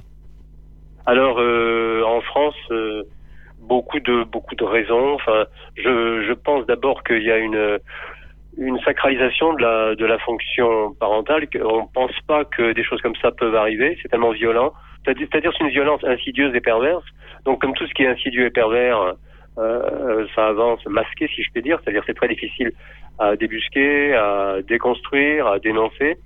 [1.06, 2.56] Alors, euh, en France,
[3.60, 5.14] beaucoup de beaucoup de raisons.
[5.14, 7.80] Enfin, je, je pense d'abord qu'il y a une
[8.58, 11.48] une sacralisation de la, de la fonction parentale.
[11.62, 13.98] On ne pense pas que des choses comme ça peuvent arriver.
[14.02, 14.74] C'est tellement violent.
[15.06, 17.04] C'est-à-dire c'est une violence insidieuse et perverse.
[17.44, 19.16] Donc comme tout ce qui est insidieux et pervers,
[19.58, 21.80] euh, ça avance masqué, si je puis dire.
[21.84, 22.72] C'est-à-dire c'est très difficile
[23.20, 26.18] à débusquer, à déconstruire, à dénoncer,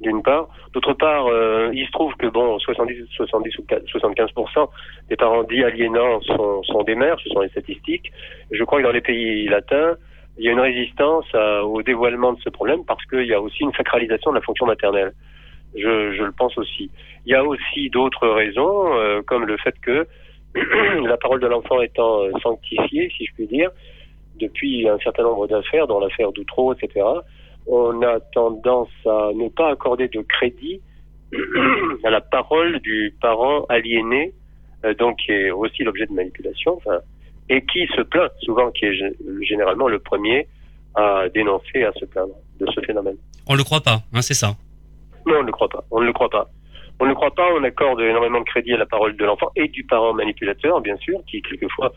[0.00, 0.48] d'une part.
[0.72, 4.68] D'autre part, euh, il se trouve que bon, 70, 70 ou 75%
[5.08, 8.10] des parents dits aliénants sont, des mères, ce sont les statistiques.
[8.50, 9.94] Je crois que dans les pays latins,
[10.36, 11.26] il y a une résistance
[11.62, 14.66] au dévoilement de ce problème parce qu'il y a aussi une sacralisation de la fonction
[14.66, 15.12] maternelle.
[15.76, 16.90] Je, je le pense aussi.
[17.26, 20.06] Il y a aussi d'autres raisons, euh, comme le fait que
[21.06, 23.70] la parole de l'enfant étant euh, sanctifiée, si je puis dire,
[24.36, 27.04] depuis un certain nombre d'affaires, dans l'affaire d'Outreau, etc.,
[27.66, 30.80] on a tendance à ne pas accorder de crédit
[32.04, 34.32] à la parole du parent aliéné,
[34.84, 36.80] euh, donc qui est aussi l'objet de manipulation.
[37.50, 38.94] Et qui se plaint souvent, qui est
[39.42, 40.48] généralement le premier
[40.94, 43.16] à dénoncer, à se plaindre de ce phénomène.
[43.46, 44.56] On ne le croit pas, hein, c'est ça?
[45.26, 45.84] Non, on ne le croit pas.
[45.90, 46.48] On ne le croit pas.
[47.00, 49.68] On ne croit pas, on accorde énormément de crédit à la parole de l'enfant et
[49.68, 51.92] du parent manipulateur, bien sûr, qui quelquefois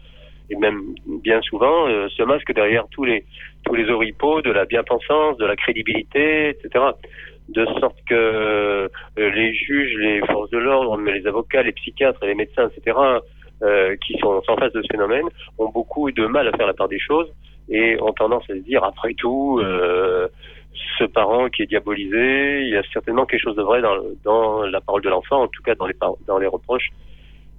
[0.49, 3.25] et même bien souvent euh, se masque derrière tous les
[3.65, 6.85] tous les oripeaux de la bien-pensance, de la crédibilité, etc.
[7.49, 12.35] De sorte que euh, les juges, les forces de l'ordre, les avocats, les psychiatres, les
[12.35, 12.97] médecins, etc.
[13.63, 15.25] Euh, qui sont en face de ce phénomène
[15.57, 17.27] ont beaucoup de mal à faire la part des choses
[17.69, 20.27] et ont tendance à se dire après tout euh,
[20.97, 24.61] ce parent qui est diabolisé, il y a certainement quelque chose de vrai dans, dans
[24.63, 25.95] la parole de l'enfant, en tout cas dans les,
[26.27, 26.89] dans les reproches,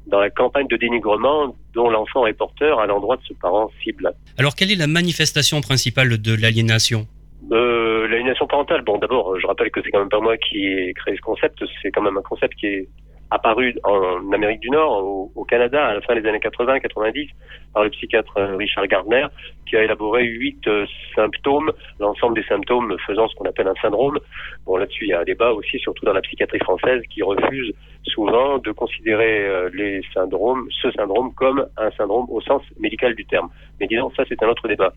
[0.06, 4.12] dans la campagne de dénigrement dont l'enfant est porteur à l'endroit de ce parent cible.
[4.38, 7.06] Alors quelle est la manifestation principale de l'aliénation?
[7.52, 10.94] Euh, L'aliénation parentale, bon d'abord je rappelle que c'est quand même pas moi qui ai
[10.94, 12.88] créé ce concept, c'est quand même un concept qui est
[13.30, 17.30] apparu en Amérique du Nord, au, Canada, à la fin des années 80-90,
[17.72, 19.26] par le psychiatre euh, Richard Gardner,
[19.66, 24.18] qui a élaboré huit euh, symptômes, l'ensemble des symptômes faisant ce qu'on appelle un syndrome.
[24.66, 27.72] Bon, là-dessus, il y a un débat aussi, surtout dans la psychiatrie française, qui refuse
[28.04, 33.24] souvent de considérer euh, les syndromes, ce syndrome, comme un syndrome au sens médical du
[33.26, 33.48] terme.
[33.80, 34.92] Mais disons, ça, c'est un autre débat.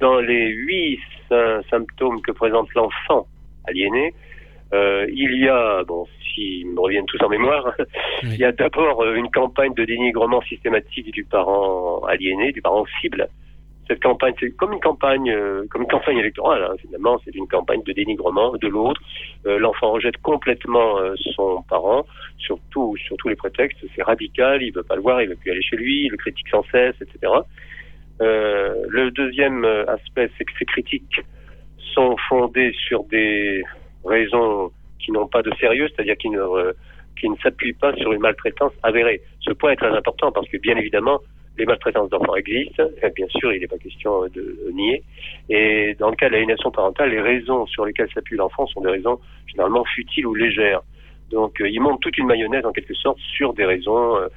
[0.00, 1.00] Dans les huit
[1.70, 3.26] symptômes que présente l'enfant
[3.66, 4.14] aliéné,
[4.72, 7.72] Euh, il y a, bon, s'ils me reviennent tous en mémoire,
[8.22, 12.84] il y a d'abord euh, une campagne de dénigrement systématique du parent aliéné, du parent
[13.00, 13.28] cible.
[13.86, 16.62] Cette campagne, c'est comme une campagne, euh, comme une campagne électorale.
[16.64, 19.00] Hein, finalement, c'est une campagne de dénigrement de l'autre.
[19.46, 22.06] Euh, L'enfant rejette complètement euh, son parent,
[22.38, 23.78] surtout sur tous les prétextes.
[23.94, 26.16] C'est radical, il veut pas le voir, il veut plus aller chez lui, il le
[26.16, 27.32] critique sans cesse, etc.
[28.22, 31.20] Euh, le deuxième aspect, c'est que ces critiques
[31.94, 33.62] sont fondées sur des
[34.04, 36.72] raisons qui n'ont pas de sérieux, c'est-à-dire qui ne, euh,
[37.18, 39.20] qui ne s'appuient pas sur une maltraitance avérée.
[39.40, 41.20] Ce point est très important parce que bien évidemment,
[41.56, 42.82] les maltraitances d'enfants existent,
[43.14, 45.04] bien sûr, il n'est pas question de nier.
[45.48, 48.90] Et dans le cas de l'aliénation parentale, les raisons sur lesquelles s'appuie l'enfant sont des
[48.90, 50.80] raisons généralement futiles ou légères.
[51.30, 54.28] Donc, euh, il monte toute une mayonnaise en quelque sorte sur des raisons euh,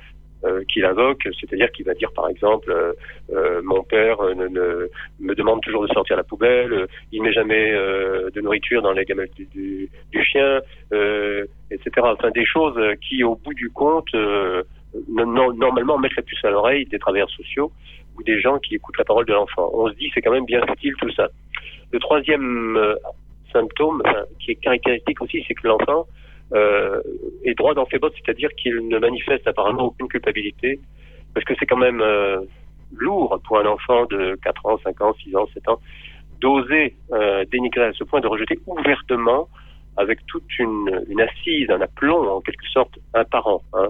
[0.46, 2.94] euh, qu'il invoque, c'est-à-dire qu'il va dire par exemple euh,
[3.32, 4.88] euh, mon père euh, ne, ne-
[5.20, 9.04] me demande toujours de sortir la poubelle, euh, il met jamais de nourriture dans les
[9.06, 10.62] gamelles du, du, du chien,
[11.72, 11.90] etc.
[12.04, 14.64] Enfin des choses qui au bout du compte euh,
[15.10, 17.72] no- no- normalement mettent la puce à l'oreille des travailleurs sociaux
[18.18, 19.70] ou des gens qui écoutent la parole de l'enfant.
[19.74, 21.28] On se dit c'est quand même bien subtil tout ça.
[21.92, 22.78] Le troisième
[23.54, 26.06] symptôme enfin, qui est caractéristique aussi, c'est que l'enfant
[26.54, 27.02] euh,
[27.44, 30.80] est droit dans ses bottes, c'est-à-dire qu'il ne manifeste apparemment aucune culpabilité,
[31.34, 32.42] parce que c'est quand même euh,
[32.96, 35.80] lourd pour un enfant de 4 ans, 5 ans, 6 ans, 7 ans,
[36.40, 39.50] d'oser euh, dénigrer à ce point, de rejeter ouvertement,
[39.98, 43.64] avec toute une, assise, un aplomb en quelque sorte, un parent.
[43.74, 43.88] hein.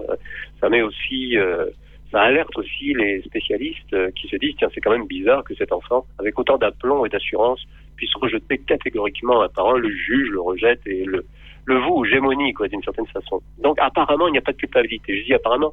[0.60, 1.66] Ça met aussi, euh,
[2.10, 5.70] ça alerte aussi les spécialistes qui se disent tiens c'est quand même bizarre que cet
[5.70, 7.62] enfant, avec autant d'aplomb et d'assurance,
[7.96, 11.26] puisse rejeter catégoriquement un parent, le juge le rejette et le
[11.68, 13.42] le vous, gémonie, quoi, d'une certaine façon.
[13.58, 15.18] Donc, apparemment, il n'y a pas de culpabilité.
[15.18, 15.72] Je dis apparemment,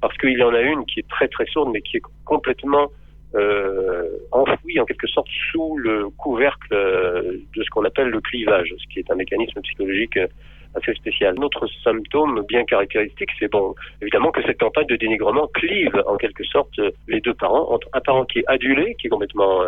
[0.00, 2.88] parce qu'il y en a une qui est très, très sourde, mais qui est complètement
[3.34, 8.72] euh, enfouie, en quelque sorte, sous le couvercle euh, de ce qu'on appelle le clivage,
[8.78, 10.28] ce qui est un mécanisme psychologique euh,
[10.76, 11.34] assez spécial.
[11.40, 16.44] Notre symptôme bien caractéristique, c'est bon, évidemment que cette campagne de dénigrement clive en quelque
[16.44, 19.62] sorte les deux parents, entre un parent qui est adulé, qui est complètement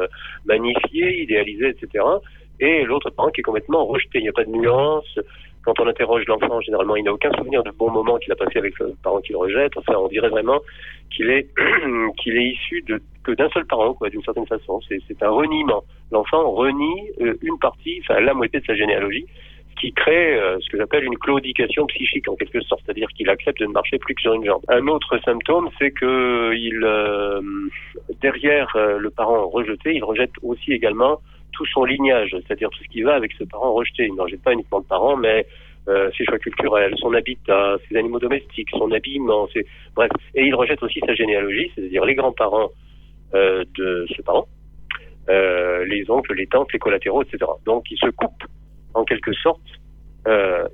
[0.45, 2.05] magnifié, idéalisé, etc.,
[2.61, 4.19] et l'autre parent qui est complètement rejeté.
[4.19, 5.19] Il n'y a pas de nuance.
[5.67, 8.59] Quand on interroge l'enfant, généralement, il n'a aucun souvenir de bons moments qu'il a passé
[8.59, 9.73] avec le parent qui le rejette.
[9.77, 10.61] Enfin, on dirait vraiment
[11.11, 11.49] qu'il est
[12.19, 14.81] qu'il est issu de que d'un seul parent, quoi, d'une certaine façon.
[14.89, 15.83] C'est un reniement.
[16.13, 19.27] L'enfant renie euh, une partie, enfin la moitié de sa généalogie,
[19.81, 23.61] qui crée euh, ce que j'appelle une claudication psychique en quelque sorte, c'est-à-dire qu'il accepte
[23.61, 24.63] de ne marcher plus que sur une jambe.
[24.69, 27.41] Un autre symptôme, c'est que il euh,
[28.21, 31.21] derrière euh, le parent rejeté, il rejette aussi également
[31.57, 34.07] tout son lignage, c'est-à-dire tout ce qui va avec ce parent rejeté.
[34.07, 35.47] Il ne rejette pas uniquement le parent, mais
[35.89, 39.49] euh, ses choix culturels, son habitat, ses animaux domestiques, son habillement,
[39.95, 40.11] bref.
[40.35, 42.71] Et il rejette aussi sa généalogie, c'est-à-dire les grands-parents
[43.35, 44.49] euh, de ce parent,
[45.29, 47.39] euh, les oncles, les tantes, les collatéraux, etc.
[47.65, 48.43] Donc il se coupe
[48.95, 49.61] en quelque sorte,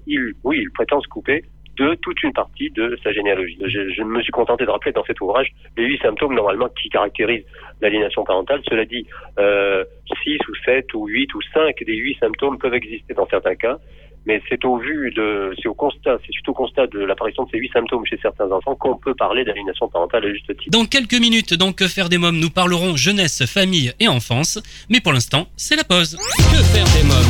[0.07, 1.45] il, oui, il prétend se couper
[1.83, 3.59] de toute une partie de sa généalogie.
[3.75, 6.89] Je, je me suis contenté de rappeler dans cet ouvrage les huit symptômes normalement qui
[6.89, 7.45] caractérisent
[7.81, 8.61] l'aliénation parentale.
[8.69, 9.05] Cela dit,
[9.39, 9.85] euh,
[10.23, 13.79] six ou sept ou huit ou cinq des huit symptômes peuvent exister dans certains cas,
[14.27, 17.51] mais c'est au vu de, c'est au constat, c'est suite au constat de l'apparition de
[17.51, 20.71] ces huit symptômes chez certains enfants qu'on peut parler d'aliénation parentale à juste titre.
[20.71, 24.53] Dans quelques minutes, dans Que faire des mômes, nous parlerons jeunesse, famille et enfance.
[24.89, 26.17] Mais pour l'instant, c'est la pause.
[26.17, 27.22] Que faire des mômes?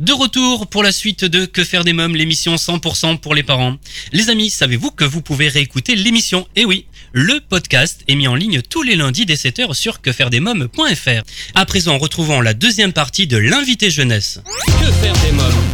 [0.00, 3.74] De retour pour la suite de Que faire des mômes, l'émission 100% pour les parents.
[4.14, 6.46] Les amis, savez-vous que vous pouvez réécouter l'émission?
[6.56, 11.22] Eh oui, le podcast est mis en ligne tous les lundis dès 7h sur quefairedesmômes.fr.
[11.54, 14.42] À présent, retrouvons la deuxième partie de l'invité jeunesse.
[14.66, 15.68] Que faire des mômes?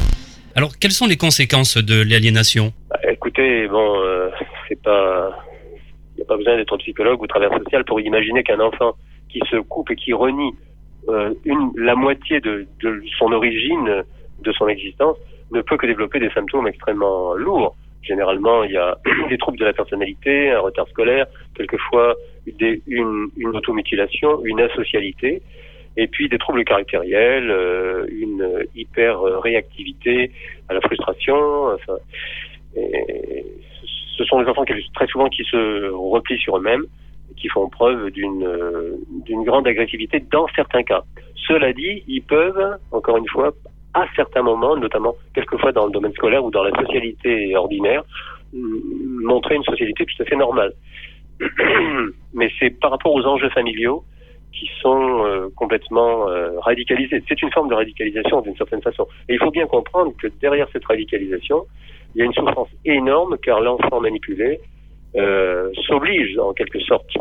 [0.56, 2.72] Alors, quelles sont les conséquences de l'aliénation?
[2.90, 4.30] Bah, écoutez, bon, euh,
[4.68, 5.30] c'est pas,
[6.14, 8.96] il n'y a pas besoin d'être psychologue ou travailleur social pour imaginer qu'un enfant
[9.28, 10.52] qui se coupe et qui renie
[11.08, 11.32] euh,
[11.76, 12.66] la moitié de
[13.20, 14.02] son origine,
[14.40, 15.16] de son existence,
[15.52, 17.76] ne peut que développer des symptômes extrêmement lourds.
[18.02, 18.96] Généralement, il y a
[19.28, 22.14] des troubles de la personnalité, un retard scolaire, quelquefois
[22.86, 25.42] une, une automutilation, une asocialité,
[25.96, 30.30] et puis des troubles caractériels, euh, une hyper réactivité
[30.68, 31.72] à la frustration.
[31.74, 31.96] Enfin,
[32.76, 33.44] et
[34.16, 36.84] ce sont des enfants qui, très souvent qui se replient sur eux-mêmes,
[37.36, 41.02] qui font preuve d'une euh, d'une grande agressivité dans certains cas.
[41.48, 43.52] Cela dit, ils peuvent, encore une fois,
[43.96, 48.04] à certains moments, notamment quelquefois dans le domaine scolaire ou dans la socialité ordinaire,
[48.52, 50.72] montrer une socialité tout à fait normale.
[52.34, 54.04] Mais c'est par rapport aux enjeux familiaux
[54.52, 57.22] qui sont euh, complètement euh, radicalisés.
[57.26, 59.06] C'est une forme de radicalisation d'une certaine façon.
[59.28, 61.66] Et il faut bien comprendre que derrière cette radicalisation,
[62.14, 64.60] il y a une souffrance énorme car l'enfant manipulé
[65.16, 67.16] euh, s'oblige en quelque sorte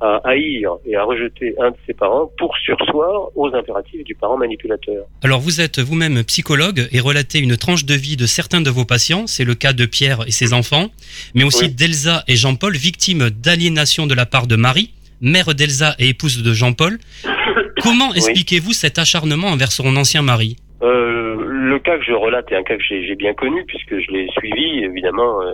[0.00, 4.36] à haïr et à rejeter un de ses parents pour sursoir aux impératifs du parent
[4.36, 5.06] manipulateur.
[5.22, 8.84] Alors vous êtes vous-même psychologue et relatez une tranche de vie de certains de vos
[8.84, 10.88] patients, c'est le cas de Pierre et ses enfants,
[11.34, 16.08] mais aussi d'Elsa et Jean-Paul, victimes d'aliénation de la part de Marie, mère d'Elsa et
[16.10, 16.98] épouse de Jean-Paul.
[17.82, 20.56] Comment expliquez-vous cet acharnement envers son ancien mari?
[20.82, 24.10] Euh, Le cas que je relate est un cas que j'ai bien connu puisque je
[24.10, 25.52] l'ai suivi évidemment euh,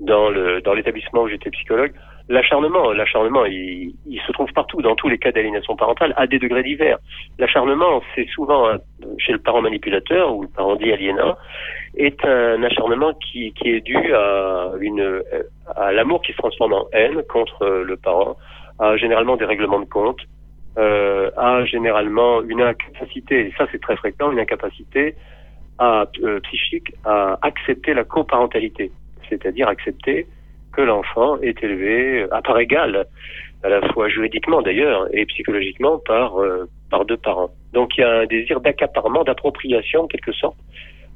[0.00, 1.92] dans le dans l'établissement où j'étais psychologue.
[2.28, 6.40] L'acharnement, l'acharnement, il, il, se trouve partout, dans tous les cas d'aliénation parentale, à des
[6.40, 6.98] degrés divers.
[7.38, 8.66] L'acharnement, c'est souvent
[9.18, 11.36] chez le parent manipulateur ou le parent dit aliénant,
[11.96, 15.22] est un acharnement qui, qui est dû à une
[15.76, 18.36] à l'amour qui se transforme en haine contre le parent,
[18.80, 20.18] à généralement des règlements de compte,
[20.78, 25.14] euh, a généralement une incapacité, et ça c'est très fréquent, une incapacité
[25.78, 28.92] à, euh, psychique à accepter la coparentalité,
[29.28, 30.26] c'est-à-dire accepter
[30.72, 33.06] que l'enfant est élevé à part égale,
[33.62, 37.50] à la fois juridiquement d'ailleurs et psychologiquement par euh, par deux parents.
[37.72, 40.58] Donc il y a un désir d'accaparement, d'appropriation en quelque sorte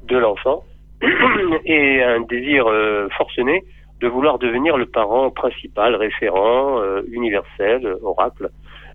[0.04, 0.64] de l'enfant
[1.64, 3.62] et un désir euh, forcené
[4.00, 8.48] de vouloir devenir le parent principal, référent, euh, universel, oracle,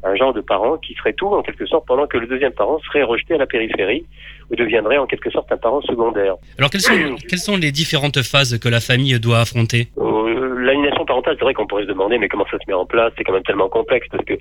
[0.04, 2.80] un genre de parent qui ferait tout en quelque sorte pendant que le deuxième parent
[2.80, 4.06] serait rejeté à la périphérie
[4.52, 6.36] ou deviendrait en quelque sorte un parent secondaire.
[6.58, 6.94] Alors quelles sont,
[7.30, 9.88] quelles sont les différentes phases que la famille doit affronter?
[9.98, 12.86] Euh, L'aliénation parentale, c'est vrai qu'on pourrait se demander mais comment ça se met en
[12.86, 13.14] place?
[13.18, 14.34] C'est quand même tellement complexe parce que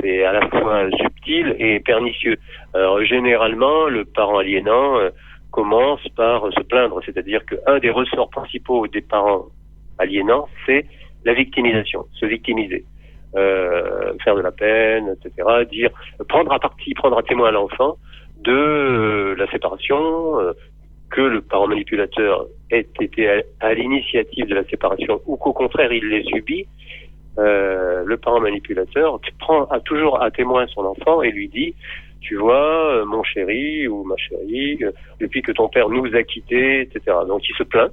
[0.00, 2.36] c'est à la fois subtil et pernicieux.
[2.74, 5.10] Alors généralement, le parent aliénant euh,
[5.50, 9.46] commence par se plaindre, c'est-à-dire qu'un des ressorts principaux des parents
[9.98, 10.86] aliénant, c'est
[11.24, 12.84] la victimisation, se victimiser.
[13.34, 15.48] Euh, faire de la peine, etc.
[15.70, 15.90] Dire
[16.28, 17.96] prendre à partie, prendre à témoin l'enfant
[18.44, 20.52] de euh, la séparation, euh,
[21.10, 26.08] que le parent manipulateur ait été à, l'initiative de la séparation ou qu'au contraire il
[26.08, 26.66] l'ait subi.
[27.36, 31.74] le parent manipulateur prend à, toujours à témoin son enfant et lui dit
[32.22, 34.78] tu vois, mon chéri ou ma chérie,
[35.20, 37.00] depuis que ton père nous a quittés, etc.
[37.26, 37.92] Donc il se plaint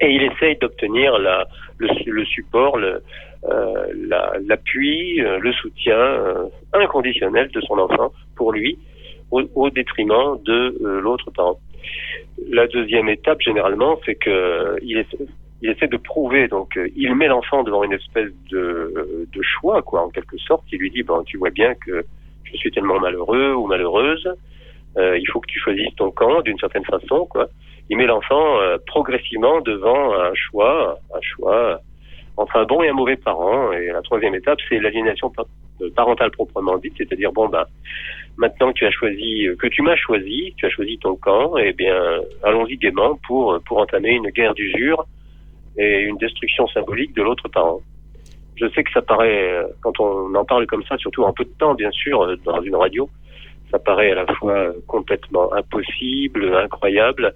[0.00, 1.18] et il essaye d'obtenir
[1.78, 3.02] le, support, le,
[3.44, 8.78] euh, l'appui, euh, le soutien euh, inconditionnel de son enfant pour lui,
[9.54, 11.58] au, détriment de euh, l'autre parent.
[12.50, 17.84] La deuxième étape, généralement, c'est que il essaie, de prouver, donc il met l'enfant devant
[17.84, 20.64] une espèce de, de choix, quoi, en quelque sorte.
[20.72, 22.04] Il lui dit, bon, tu vois bien que
[22.44, 24.28] je suis tellement malheureux ou malheureuse,
[24.98, 27.48] il faut que tu choisisses ton camp d'une certaine façon, quoi
[27.90, 31.80] il met l'enfant euh, progressivement devant un choix, un choix
[32.36, 33.72] entre un bon et un mauvais parent.
[33.72, 37.64] Et la troisième étape, c'est l'aliénation euh, parentale proprement dite, c'est-à-dire bon ben
[38.36, 41.56] maintenant que tu as choisi, euh, que tu m'as choisi, tu as choisi ton camp,
[41.56, 41.96] eh bien
[42.42, 45.06] allons-y gaiement pour pour entamer une guerre d'usure
[45.76, 47.80] et une destruction symbolique de l'autre parent.
[48.56, 51.52] Je sais que ça paraît, quand on en parle comme ça, surtout en peu de
[51.58, 53.10] temps, bien sûr, dans une radio,
[53.72, 57.34] ça paraît à la fois complètement impossible, incroyable,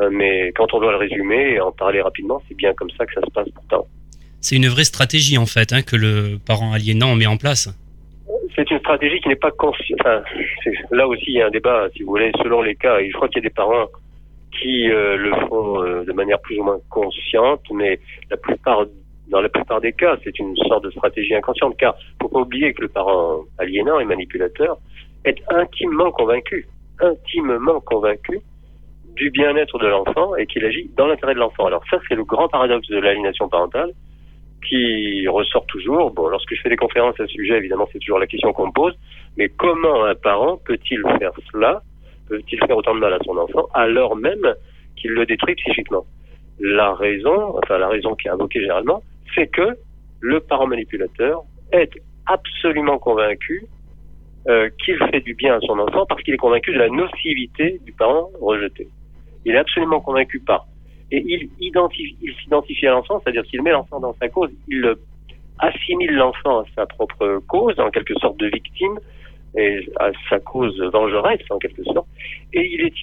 [0.00, 3.06] euh, mais quand on doit le résumer et en parler rapidement, c'est bien comme ça
[3.06, 3.86] que ça se passe pourtant.
[4.40, 7.68] C'est une vraie stratégie en fait hein, que le parent aliénant met en place.
[8.54, 9.98] C'est une stratégie qui n'est pas consciente.
[10.00, 10.22] Enfin,
[10.90, 12.98] là aussi, il y a un débat, si vous voulez, selon les cas.
[12.98, 13.86] Et je crois qu'il y a des parents
[14.50, 17.98] qui euh, le font euh, de manière plus ou moins consciente, mais
[18.30, 18.86] la plupart,
[19.28, 21.76] dans la plupart des cas, c'est une sorte de stratégie inconsciente.
[21.76, 24.78] Car faut pas oublier que le parent aliénant et manipulateur
[25.24, 26.66] est intimement convaincu,
[27.00, 28.40] intimement convaincu
[29.16, 31.66] du bien-être de l'enfant et qu'il agit dans l'intérêt de l'enfant.
[31.66, 33.92] Alors ça, c'est le grand paradoxe de l'aliénation parentale
[34.68, 36.10] qui ressort toujours.
[36.10, 38.68] Bon, lorsque je fais des conférences à ce sujet, évidemment, c'est toujours la question qu'on
[38.68, 38.94] me pose.
[39.36, 41.82] Mais comment un parent peut-il faire cela?
[42.28, 44.54] Peut-il faire autant de mal à son enfant alors même
[44.96, 46.04] qu'il le détruit psychiquement?
[46.58, 49.02] La raison, enfin la raison qui est invoquée généralement,
[49.34, 49.76] c'est que
[50.20, 51.90] le parent manipulateur est
[52.26, 53.66] absolument convaincu
[54.48, 57.80] euh, qu'il fait du bien à son enfant parce qu'il est convaincu de la nocivité
[57.84, 58.88] du parent rejeté.
[59.44, 60.66] Il est absolument convaincu par.
[61.14, 64.94] Et il identifie, il s'identifie à l'enfant, c'est-à-dire qu'il met l'enfant dans sa cause, il
[65.60, 68.98] assimile l'enfant à sa propre cause, en quelque sorte de victime,
[69.56, 72.08] et à sa cause vengeresse, en quelque sorte.
[72.52, 72.94] Et il est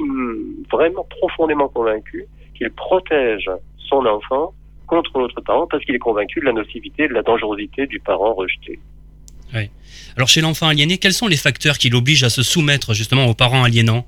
[0.70, 2.26] vraiment profondément convaincu
[2.58, 4.54] qu'il protège son enfant
[4.88, 8.34] contre l'autre parent parce qu'il est convaincu de la nocivité, de la dangerosité du parent
[8.34, 8.78] rejeté.
[9.54, 9.70] Oui.
[10.18, 13.34] Alors chez l'enfant aliéné, quels sont les facteurs qui l'obligent à se soumettre justement aux
[13.34, 14.06] parents aliénants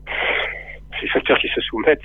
[1.03, 2.01] ces facteurs se soumettent.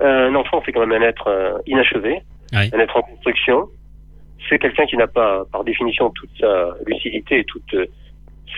[0.00, 2.20] un enfant, c'est quand même un être euh, inachevé,
[2.52, 3.68] un être en construction.
[4.48, 7.86] C'est quelqu'un qui n'a pas, par définition, toute sa lucidité et toute euh,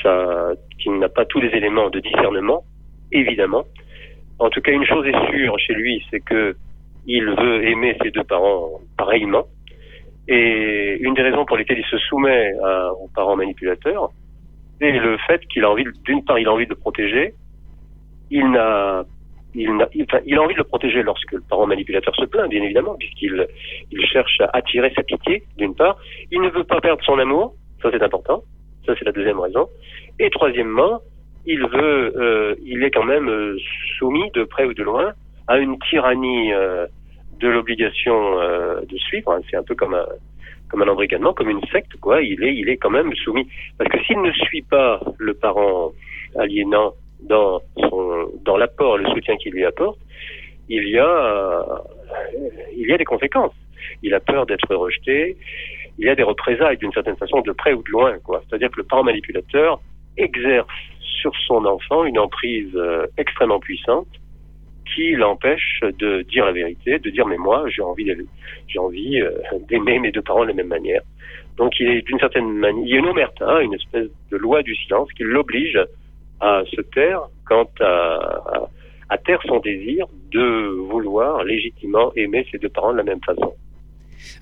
[0.03, 2.65] sa, qui n'a pas tous les éléments de discernement,
[3.13, 3.65] évidemment.
[4.39, 6.57] En tout cas, une chose est sûre chez lui, c'est que
[7.07, 9.45] il veut aimer ses deux parents pareillement.
[10.29, 14.11] Et une des raisons pour lesquelles il se soumet à, aux parents manipulateurs,
[14.81, 17.35] c'est le fait qu'il a envie, d'une part, il a envie de le protéger.
[18.31, 19.05] Il n'a,
[19.55, 22.63] il, il, il a envie de le protéger lorsque le parent manipulateur se plaint, bien
[22.63, 23.47] évidemment, puisqu'il
[23.91, 25.97] il cherche à attirer sa pitié, d'une part.
[26.31, 28.43] Il ne veut pas perdre son amour, ça c'est important.
[28.87, 29.69] Ça c'est la deuxième raison.
[30.19, 31.01] Et troisièmement,
[31.47, 33.57] il veut, euh, il est quand même euh,
[33.99, 35.13] soumis de près ou de loin
[35.49, 36.87] à une tyrannie euh,
[37.41, 39.39] de l'obligation euh, de suivre.
[39.51, 40.07] C'est un peu comme un
[40.69, 42.23] comme un embrigadement, comme une secte, quoi.
[42.23, 43.49] Il est, il est quand même soumis.
[43.77, 45.91] Parce que s'il ne suit pas le parent
[46.39, 46.93] aliénant
[47.23, 48.10] dans son,
[48.51, 49.99] dans l'apport, le soutien qu'il lui apporte,
[50.69, 51.65] il y a,
[52.77, 53.55] il y a des conséquences.
[54.03, 55.37] Il a peur d'être rejeté.
[55.99, 58.13] Il y a des représailles d'une certaine façon de près ou de loin.
[58.49, 59.81] C'est-à-dire que le parent manipulateur
[60.17, 60.67] exerce
[61.21, 64.09] sur son enfant une emprise euh, extrêmement puissante
[64.95, 69.31] qui l'empêche de dire la vérité, de dire mais moi j'ai envie euh,
[69.69, 71.03] d'aimer mes deux parents de la même manière.
[71.57, 74.75] Donc il est d'une certaine manière, y a une omerta, une espèce de loi du
[74.75, 75.79] silence qui l'oblige
[76.41, 78.69] à se taire quant à,
[79.09, 83.55] à, taire son désir de vouloir légitimement aimer ses deux parents de la même façon.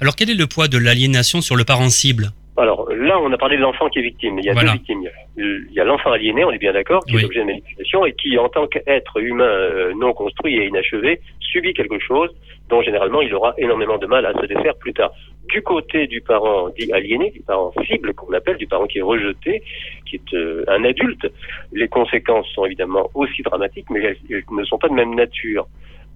[0.00, 2.30] Alors quel est le poids de l'aliénation sur le parent cible?
[2.58, 4.38] Alors là, on a parlé de l'enfant qui est victime.
[4.38, 4.72] Il y a Voilà.
[4.72, 5.02] deux victimes.
[5.36, 7.22] Il y a- l'enfant aliéné, on est bien d'accord, qui Oui.
[7.22, 11.20] est objet de manipulation et qui, en tant qu'être humain euh, non construit et inachevé,
[11.40, 12.30] subit quelque chose
[12.68, 15.12] dont généralement il aura énormément de mal à se défaire plus tard.
[15.48, 19.02] Du côté du parent dit aliéné, du parent cible qu'on appelle, du parent qui est
[19.02, 19.62] rejeté,
[20.04, 21.26] qui est euh, un adulte,
[21.72, 25.66] les conséquences sont évidemment aussi dramatiques, mais elles, elles ne sont pas de même nature.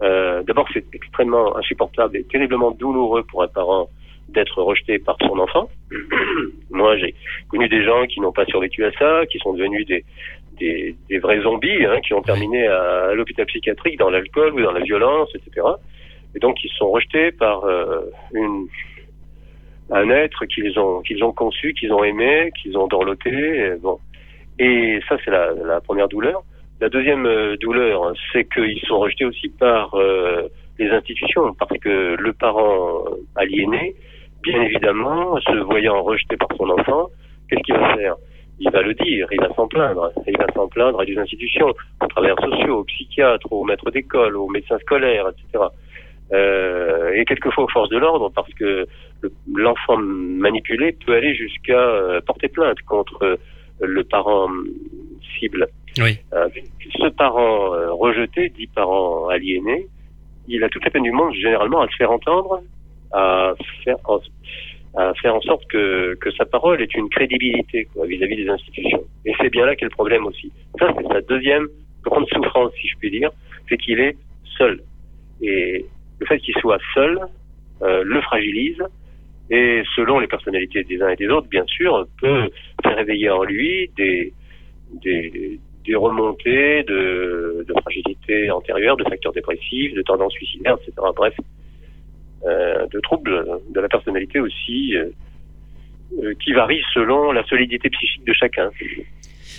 [0.02, 3.88] Euh, D'abord, c'est extrêmement insupportable et terriblement douloureux pour un parent
[4.32, 5.68] d'être rejeté par son enfant.
[6.70, 7.14] Moi, j'ai
[7.48, 10.04] connu des gens qui n'ont pas survécu à ça, qui sont devenus des,
[11.08, 14.80] des, vrais zombies, hein, qui ont terminé à, l'hôpital psychiatrique dans l'alcool ou dans la
[14.80, 15.66] violence, etc.
[16.34, 18.00] Et donc, ils sont rejetés par euh,
[19.90, 23.30] un être qu'ils ont, qu'ils ont conçu, qu'ils ont aimé, qu'ils ont dorloté.
[23.30, 23.98] Et, bon.
[24.58, 26.42] et ça, c'est la, la première douleur.
[26.80, 32.16] La deuxième euh, douleur, c'est qu'ils sont rejetés aussi par euh, les institutions, parce que
[32.18, 33.04] le parent
[33.36, 33.94] aliéné,
[34.42, 37.08] bien évidemment, se voyant rejeté par son enfant,
[37.48, 38.14] qu'est-ce qu'il va faire?
[38.60, 40.12] Il va le dire, il va s'en plaindre.
[40.26, 41.68] Il va s'en plaindre à des institutions,
[42.02, 45.64] aux travailleurs sociaux, aux psychiatres, aux maîtres d'école, aux médecins scolaires, etc.
[46.32, 48.86] Euh, et quelquefois aux forces de l'ordre, parce que
[49.20, 53.36] le- l'enfant manipulé peut aller jusqu'à euh, porter plainte contre euh,
[53.80, 54.48] le parent
[55.38, 55.66] cible.
[55.98, 56.18] Oui.
[56.98, 59.88] Ce parent euh, rejeté, dit parent aliéné,
[60.48, 62.60] il a toute la peine du monde généralement à se faire entendre,
[63.12, 63.54] à
[63.84, 69.04] faire en, sorte que, sa parole ait une crédibilité vis-à-vis des institutions.
[69.24, 70.52] Et c'est bien là qu'est le problème aussi.
[70.78, 71.68] Ça, c'est sa deuxième
[72.02, 73.30] grande souffrance, si je puis dire,
[73.68, 74.16] c'est qu'il est
[74.58, 74.82] seul.
[75.40, 75.84] Et
[76.20, 77.20] le fait qu'il soit seul
[77.82, 78.82] euh, le fragilise
[79.50, 82.48] et selon les personnalités des uns et des autres, bien sûr, peut
[82.82, 84.32] faire réveiller en lui des,
[85.94, 90.92] remontées de, de fragilité antérieure, de facteurs dépressifs, de tendances suicidaires, etc.
[91.14, 91.34] Bref,
[92.44, 95.10] de troubles de la personnalité aussi, euh,
[96.22, 98.70] euh, qui varient selon la solidité psychique de chacun.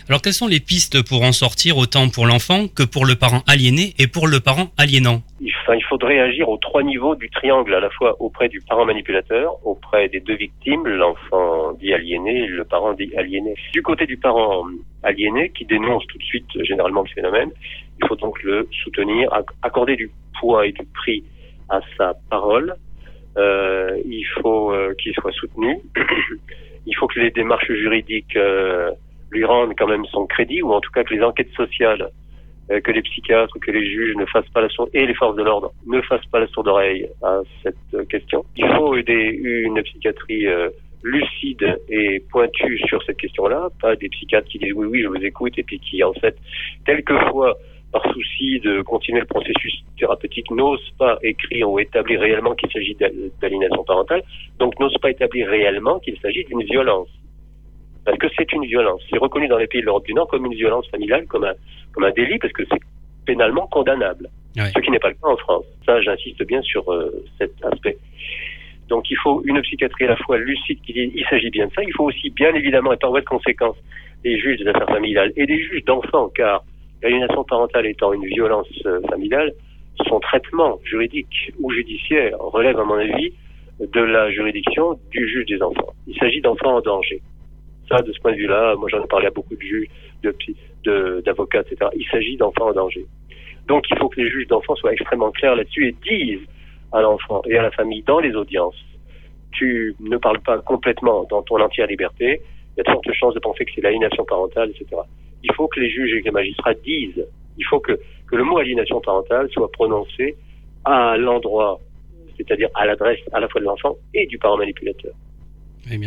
[0.10, 3.42] Alors quelles sont les pistes pour en sortir autant pour l'enfant que pour le parent
[3.48, 5.24] aliéné et pour le parent aliénant?
[5.40, 8.60] Il, enfin, il faudrait agir aux trois niveaux du triangle, à la fois auprès du
[8.60, 13.56] parent manipulateur, auprès des deux victimes, l'enfant dit aliéné et le parent dit aliéné.
[13.72, 14.66] Du côté du parent
[15.04, 17.52] aliéné, qui dénonce tout de suite euh, généralement le phénomène,
[18.02, 21.24] il faut donc le soutenir, ac- accorder du poids et du prix
[21.74, 22.76] à sa parole.
[23.38, 25.80] Euh, il faut euh, qu'il soit soutenu.
[26.86, 28.92] il faut que les démarches juridiques euh,
[29.32, 32.10] lui rendent quand même son crédit, ou en tout cas que les enquêtes sociales
[32.86, 35.44] que les psychiatres, que les juges ne fassent pas la sourde et les forces de
[35.44, 38.46] l'ordre ne fassent pas la sourde oreille à cette question.
[38.56, 40.48] Il faut une psychiatrie
[41.04, 45.26] lucide et pointue sur cette question-là, pas des psychiatres qui disent oui oui je vous
[45.26, 46.38] écoute et puis qui en fait
[46.86, 47.58] quelquefois
[47.94, 52.96] par souci de continuer le processus thérapeutique n'osent pas écrire ou établir réellement qu'il s'agit
[52.96, 54.24] d'al- d'aliénation parentale,
[54.60, 57.08] donc n'osent pas établir réellement qu'il s'agit d'une violence.
[58.04, 59.02] Parce que c'est une violence.
[59.10, 61.54] C'est reconnu dans les pays de l'Europe du Nord comme une violence familiale, comme un,
[61.94, 62.80] comme un délit, parce que c'est
[63.26, 64.28] pénalement condamnable.
[64.76, 65.66] Ce qui n'est pas le cas en France.
[65.86, 67.98] Ça, j'insiste bien sur euh, cet aspect.
[68.90, 71.74] Donc il faut une psychiatrie à la fois lucide qui dit il s'agit bien de
[71.74, 71.84] ça.
[71.84, 73.78] Il faut aussi bien évidemment, et par voie de conséquence,
[74.24, 76.64] des juges des affaires familiales et des juges d'enfants, car
[77.04, 79.52] l'aliénation parentale étant une violence euh, familiale,
[80.08, 83.34] son traitement juridique ou judiciaire relève à mon avis
[83.80, 85.94] de la juridiction du juge des enfants.
[86.08, 87.22] Il s'agit d'enfants en danger.
[87.90, 89.88] Ça, de ce point de vue-là, moi j'en ai parlé à beaucoup de juges,
[90.40, 91.90] psy- de- d'avocats, etc.
[91.96, 93.06] Il s'agit d'enfants en danger.
[93.68, 96.48] Donc il faut que les juges d'enfants soient extrêmement clairs là-dessus et disent
[96.92, 98.76] à l'enfant et à la famille dans les audiences
[99.52, 102.42] tu ne parles pas complètement dans ton entière liberté,
[102.76, 105.02] il y a de fortes chances de penser que c'est l'aliénation parentale, etc.
[105.44, 107.26] Il faut que les juges et que les magistrats disent,
[107.58, 107.94] il faut que,
[108.28, 110.36] que le mot aliénation parentale soit prononcé
[110.86, 111.80] à l'endroit,
[112.38, 115.14] c'est-à-dire à l'adresse à la fois de l'enfant et du parent manipulateur.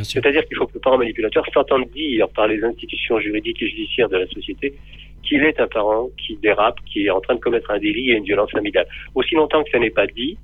[0.05, 4.09] C'est-à-dire qu'il faut que le parent manipulateur s'entende dire par les institutions juridiques et judiciaires
[4.09, 4.75] de la société
[5.23, 8.15] qu'il est un parent qui dérape, qui est en train de commettre un délit et
[8.15, 8.87] une violence familiale.
[9.15, 10.39] Aussi longtemps que ça n'est pas dit,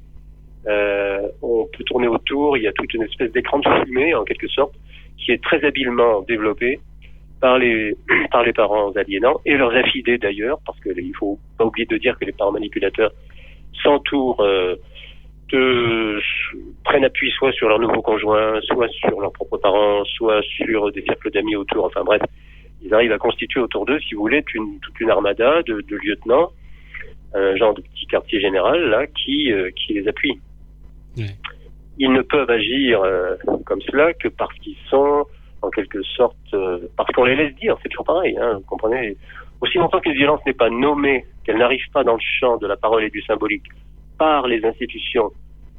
[0.67, 4.25] euh, on peut tourner autour, il y a toute une espèce d'écran de fumée, en
[4.25, 4.75] quelque sorte,
[5.19, 6.81] qui est très habilement développé
[7.43, 7.95] par les,
[8.31, 12.19] par les parents aliénants et leurs affidés d'ailleurs, parce qu'il faut pas oublier de dire
[12.19, 13.13] que les parents manipulateurs
[13.83, 14.77] s'entourent euh,
[15.51, 16.19] de
[16.85, 21.03] prennent appui soit sur leur nouveau conjoint, soit sur leurs propres parents, soit sur des
[21.03, 21.85] cercles d'amis autour.
[21.85, 22.23] Enfin bref,
[22.81, 25.97] ils arrivent à constituer autour d'eux, si vous voulez, une, toute une armada de, de,
[25.97, 26.51] lieutenants,
[27.35, 30.41] un genre de petit quartier général là qui euh, qui les appuie.
[31.99, 33.35] Ils ne peuvent agir euh,
[33.67, 35.27] comme cela que parce qu'ils sont
[35.63, 37.77] en quelque sorte euh, parce qu'on les laisse dire.
[37.83, 39.17] C'est toujours pareil, hein, vous comprenez.
[39.61, 42.77] Aussi longtemps qu'une violence n'est pas nommée, qu'elle n'arrive pas dans le champ de la
[42.77, 43.65] parole et du symbolique
[44.19, 45.31] par les institutions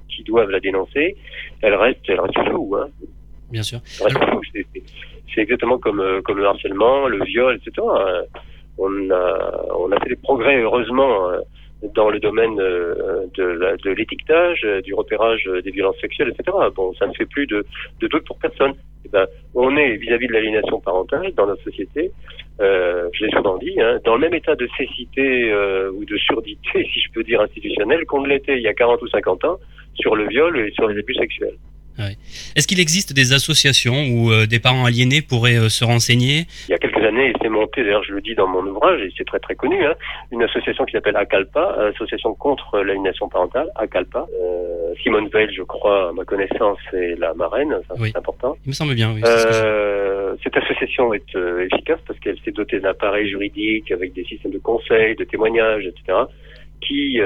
[0.10, 1.16] qui doivent la dénoncer,
[1.62, 2.76] elle reste, elle reste floue.
[2.76, 2.88] Hein.
[3.52, 3.80] Bien sûr.
[4.00, 4.42] Elle reste floue.
[4.54, 7.72] C'est, exactement comme, euh, comme le harcèlement, le viol, etc.
[7.80, 8.24] Euh,
[8.78, 11.40] On a, on a fait des progrès, heureusement, euh,
[11.96, 16.30] dans le domaine euh, de, la- de l'étiquetage, euh, du repérage euh, des violences sexuelles,
[16.38, 16.58] etc.
[16.76, 17.66] Bon, ça ne fait plus de,
[18.00, 18.74] de doute pour personne.
[19.06, 22.12] Eh ben, on est vis-à-vis de l'aliénation parentale dans notre société,
[22.62, 25.54] euh, je l'ai souvent dit, hein, dans le même état de cécité
[25.94, 29.08] ou de surdité, si je peux dire, institutionnelle, qu'on l'était il y a 40 ou
[29.08, 29.58] 50 ans
[29.96, 31.58] sur le viol et sur les abus sexuels.
[32.00, 32.16] Ouais.
[32.56, 36.46] Est-ce qu'il existe des associations où euh, des parents aliénés pourraient euh, se renseigner?
[36.68, 39.00] Il y a quelques années, il s'est monté, d'ailleurs je le dis dans mon ouvrage,
[39.02, 39.94] et c'est très très connu, hein,
[40.32, 44.26] une association qui s'appelle ACALPA, Association contre l'aliénation parentale, ACALPA.
[44.42, 48.10] Euh, Simone Veil, je crois, à ma connaissance, est la marraine, ça, Oui.
[48.12, 48.58] c'est important.
[48.66, 49.22] Il me semble bien, oui.
[49.24, 53.92] c'est je- Euh, cette association est euh, efficace parce qu'elle s'est dotée d'un appareil juridique
[53.92, 56.18] avec des systèmes de conseils, de témoignages, etc.,
[56.82, 57.22] qui,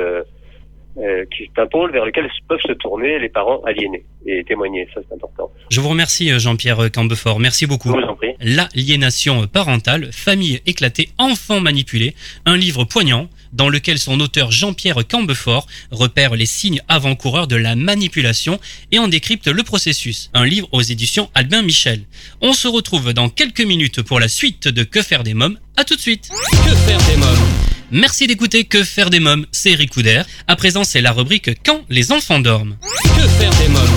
[0.99, 4.87] euh, qui est un pôle vers lequel peuvent se tourner les parents aliénés et témoigner.
[4.93, 5.51] Ça, c'est important.
[5.69, 7.39] Je vous remercie, euh, Jean-Pierre Cambefort.
[7.39, 7.89] Merci Je beaucoup.
[7.89, 8.33] vous en prie.
[8.41, 15.67] L'aliénation parentale, famille éclatée, enfants manipulés, un livre poignant dans lequel son auteur Jean-Pierre Cambefort
[15.91, 18.59] repère les signes avant-coureurs de la manipulation
[18.91, 20.29] et en décrypte le processus.
[20.33, 22.01] Un livre aux éditions Albin Michel.
[22.41, 25.59] On se retrouve dans quelques minutes pour la suite de Que faire des mômes.
[25.75, 26.29] À tout de suite.
[26.51, 27.76] Que faire des mômes?
[27.91, 30.23] Merci d'écouter Que faire des mômes, c'est Eric Couder.
[30.47, 32.75] À présent, c'est la rubrique Quand les enfants dorment.
[32.81, 33.87] Que faire des mômes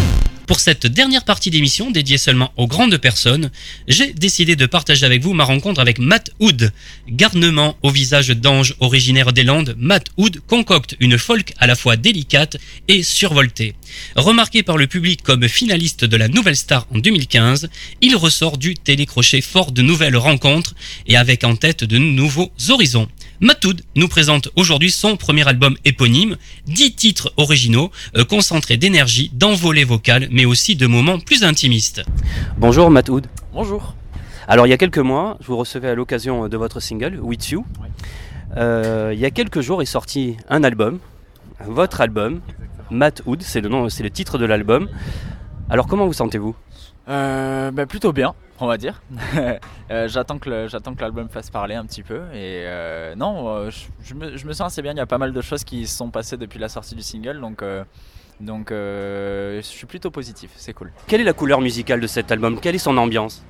[0.47, 3.51] Pour cette dernière partie d'émission dédiée seulement aux grandes personnes,
[3.88, 6.72] j'ai décidé de partager avec vous ma rencontre avec Matt Hood.
[7.09, 11.97] Garnement au visage d'ange originaire des Landes, Matt Hood concocte une folk à la fois
[11.97, 13.74] délicate et survoltée.
[14.14, 17.68] Remarqué par le public comme finaliste de la Nouvelle Star en 2015,
[18.03, 20.76] il ressort du télécrochet fort de nouvelles rencontres
[21.09, 23.09] et avec en tête de nouveaux horizons.
[23.43, 26.36] Matoud nous présente aujourd'hui son premier album éponyme,
[26.66, 32.03] 10 titres originaux, euh, concentrés d'énergie, d'envolée vocale, mais aussi de moments plus intimistes.
[32.59, 33.28] Bonjour Matt Hood.
[33.55, 33.95] Bonjour.
[34.47, 37.49] Alors il y a quelques mois, je vous recevais à l'occasion de votre single With
[37.49, 37.64] You.
[38.59, 40.99] Euh, il y a quelques jours est sorti un album,
[41.64, 42.43] votre album,
[42.91, 44.86] Matt Hood, c'est le nom, c'est le titre de l'album.
[45.70, 46.55] Alors comment vous sentez-vous?
[47.11, 49.02] Euh, bah, plutôt bien, on va dire.
[49.90, 52.20] Euh, j'attends que l'album fasse parler un petit peu.
[52.32, 54.92] Et euh, non, euh, je, je me, je me sens assez bien.
[54.92, 57.02] Il y a pas mal de choses qui se sont passées depuis la sortie du
[57.02, 57.64] single, donc
[58.38, 60.52] donc je suis plutôt positif.
[60.54, 60.92] C'est cool.
[61.08, 62.61] Quelle est la couleur musicale de cet album?
[62.61, 63.44] Quelle est son ambiance?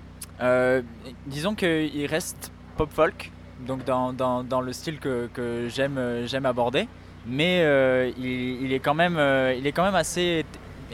[1.27, 3.31] Disons qu'il reste pop folk,
[3.67, 6.89] donc dans, dans, dans le style que, que j'aime aborder,
[7.27, 10.45] mais euh, il, il est quand même euh, il est quand même assez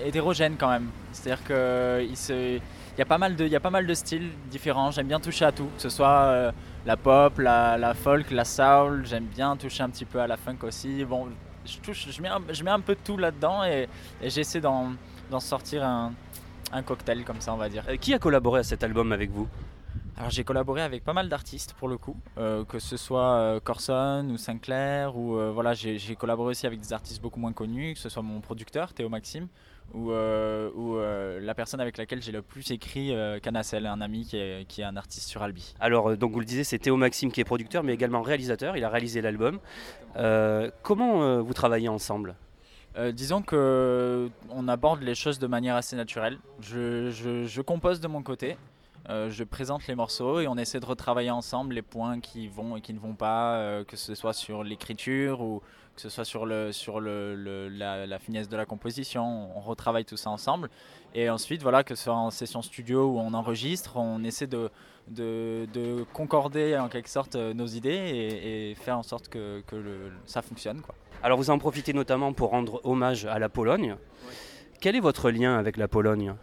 [0.04, 0.88] hétérogène quand même.
[1.12, 2.58] C'est-à-dire que il se
[2.96, 4.90] il y a pas mal de il y a pas mal de styles différents.
[4.90, 6.52] J'aime bien toucher à tout, que ce soit euh,
[6.86, 9.04] la pop, la, folk, la soul.
[9.06, 11.04] J'aime bien toucher un petit peu à la funk aussi.
[11.04, 11.28] Bon,
[11.64, 13.88] je touche, je mets un, je mets un peu de tout là-dedans et,
[14.22, 14.94] j'essaie d'en
[15.40, 16.12] sortir un,
[16.72, 17.84] un cocktail comme ça, on va dire.
[17.88, 19.48] Euh, Qui a collaboré à cet album avec vous?
[20.18, 23.60] Alors j'ai collaboré avec pas mal d'artistes pour le coup, euh, que ce soit euh,
[23.60, 27.92] Corson ou Sinclair, ou euh, voilà, j'ai collaboré aussi avec des artistes beaucoup moins connus,
[27.94, 29.46] que ce soit mon producteur Théo Maxime,
[29.92, 30.98] ou, ou
[31.40, 34.84] la personne avec laquelle j'ai le plus écrit, Canacel, un ami qui est, qui est
[34.84, 35.74] un artiste sur Albi.
[35.80, 38.84] Alors donc vous le disiez, c'est Théo Maxime qui est producteur mais également réalisateur, il
[38.84, 39.60] a réalisé l'album.
[40.82, 42.36] Comment vous travaillez ensemble?
[42.96, 46.38] Euh, disons que on aborde les choses de manière assez naturelle.
[46.60, 48.56] Je, je- je compose de mon côté.
[49.08, 52.76] Euh, je présente les morceaux et on essaie de retravailler ensemble les points qui vont
[52.76, 55.62] et qui ne vont pas, euh, que ce soit sur l'écriture ou
[55.94, 59.56] que ce soit sur, le, sur le, la, finesse de la composition.
[59.56, 60.68] On retravaille tout ça ensemble.
[61.14, 64.70] Et ensuite, voilà, que ce soit en session studio où on enregistre, on essaie de,
[65.08, 70.82] de, concorder en quelque sorte nos idées et, faire en sorte que, que ça fonctionne.
[70.82, 70.94] Quoi.
[71.22, 73.96] Alors vous en profitez notamment pour rendre hommage à la Pologne.
[74.80, 76.34] Quel est votre lien avec la Pologne?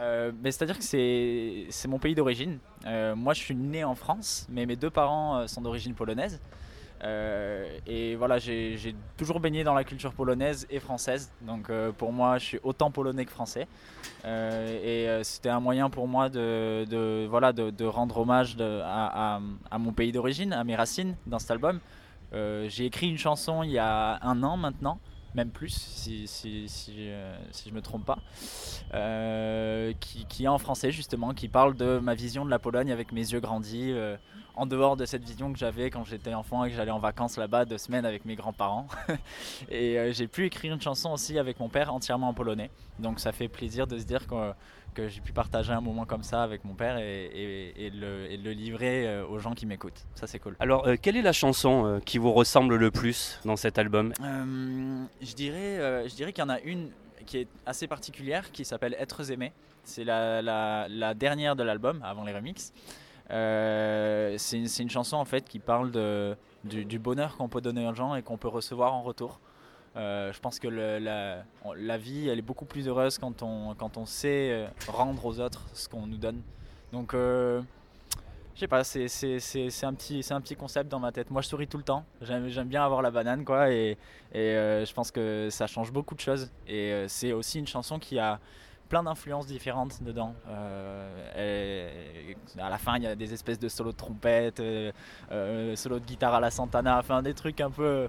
[0.00, 2.58] Euh, C'est-à-dire que c'est mon pays d'origine.
[2.86, 6.40] Euh, moi, je suis né en France, mais mes deux parents euh, sont d'origine polonaise.
[7.86, 11.30] et voilà, j'ai toujours baigné dans la culture polonaise et française.
[11.42, 13.66] Donc pour moi, je suis autant polonais que français.
[14.24, 19.40] et c'était un moyen pour moi de, voilà, de, rendre hommage à,
[19.70, 21.78] à, mon pays d'origine, à mes racines dans cet album.
[22.32, 24.98] j'ai écrit une chanson il y a un an maintenant
[25.38, 28.18] même plus si, si, si, euh, je me trompe pas,
[28.92, 32.90] euh, qui, qui, est en français justement, qui parle de ma vision de la Pologne
[32.90, 34.16] avec mes yeux grandis, euh,
[34.56, 37.36] en dehors de cette vision que j'avais quand j'étais enfant et que j'allais en vacances
[37.36, 38.88] là-bas deux semaines avec mes grands-parents.
[39.70, 43.30] et j'ai pu écrire une chanson aussi avec mon père entièrement en polonais, donc ça
[43.30, 44.52] fait plaisir de se dire que
[44.94, 49.06] que j'ai pu partager un moment comme ça avec mon père et, et, le, livrer
[49.06, 50.06] euh, aux gens qui m'écoutent.
[50.14, 50.56] Ça, c'est cool.
[50.60, 54.12] Alors, euh, quelle est la chanson euh, qui vous ressemble le plus dans cet album?
[54.20, 56.90] Je dirais, je dirais qu'il y en a une
[57.26, 59.52] qui est assez particulière qui s'appelle Êtres aimés.
[59.84, 62.72] C'est la, la, dernière de l'album, avant les remixes.
[63.28, 67.86] c'est une, une, chanson en fait qui parle de, du, du bonheur qu'on peut donner
[67.86, 69.40] aux gens et qu'on peut recevoir en retour.
[69.98, 74.06] Euh, je pense que la, vie, elle est beaucoup plus heureuse quand on, quand on
[74.06, 76.40] sait euh, rendre aux autres ce qu'on nous donne.
[76.92, 77.60] Donc, euh,
[78.54, 79.04] je sais pas, c'est,
[79.84, 81.30] un petit, un petit concept dans ma tête.
[81.30, 82.04] Moi, je souris tout le temps.
[82.22, 83.70] J'aime, bien avoir la banane, quoi.
[83.70, 83.98] Et,
[84.32, 86.50] et je pense que ça change beaucoup de choses.
[86.66, 88.40] Et c'est aussi une chanson qui a
[88.88, 90.34] plein d'influences différentes dedans.
[92.58, 96.04] à la fin, il y a des espèces de solos de trompette, euh, solos de
[96.04, 98.08] guitare à la Santana, enfin des trucs un peu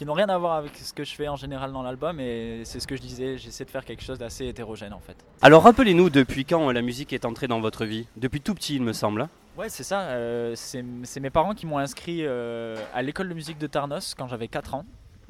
[0.00, 2.62] qui n'ont rien à voir avec ce que je fais en général dans l'album et
[2.64, 5.14] c'est ce que je disais, j'essaie de faire quelque chose d'assez hétérogène en fait.
[5.42, 8.06] Alors rappelez-nous depuis quand la musique est entrée dans votre vie?
[8.16, 9.20] Depuis tout petit il me semble.
[9.20, 9.28] Hein
[9.58, 13.58] ouais c'est ça, euh, c'est mes parents qui m'ont inscrit euh, à l'école de musique
[13.58, 14.86] de Tarnos quand j'avais 4 ans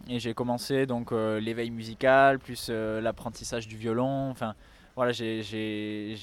[0.08, 4.54] et j'ai commencé donc euh, l'éveil musical plus l'apprentissage du violon, enfin
[4.94, 6.14] voilà j'ai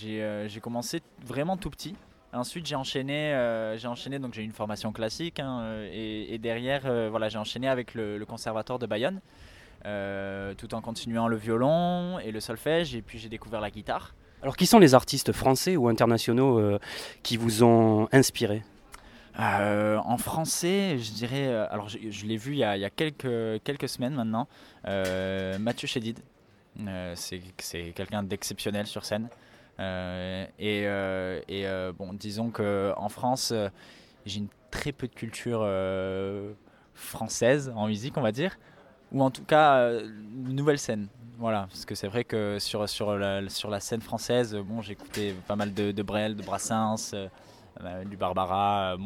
[0.61, 1.95] commencé vraiment tout petit
[2.33, 5.89] Ensuite, j'ai enchaîné, euh, j'ai enchaîné, donc j'ai eu une formation classique, hein, euh,
[6.29, 9.21] et, derrière, euh, voilà, j'ai enchaîné avec le, conservatoire de Bayonne,
[10.57, 14.13] tout en continuant le violon et le solfège, et puis j'ai découvert la guitare.
[14.41, 16.77] Alors, qui sont les artistes français ou internationaux
[17.23, 18.63] qui vous ont inspiré?
[19.37, 23.63] En français, je dirais, alors je, l'ai vu il y, a, il y, a, quelques,
[23.63, 24.49] quelques semaines maintenant,
[24.83, 26.19] Mathieu Chédid,
[27.15, 29.29] c'est quelqu'un d'exceptionnel sur scène.
[29.79, 33.53] Euh, et, euh, euh, bon, disons qu'en France,
[34.25, 35.67] j'ai très peu de culture
[36.93, 38.57] française en musique, on va dire,
[39.11, 39.91] ou en tout cas
[40.33, 41.07] nouvelle scène.
[41.39, 42.81] Voilà, parce que c'est vrai que sur,
[43.15, 47.13] la, scène française, bon, écouté pas mal de, de Brel, de Brassens,
[48.05, 48.97] du Barbara,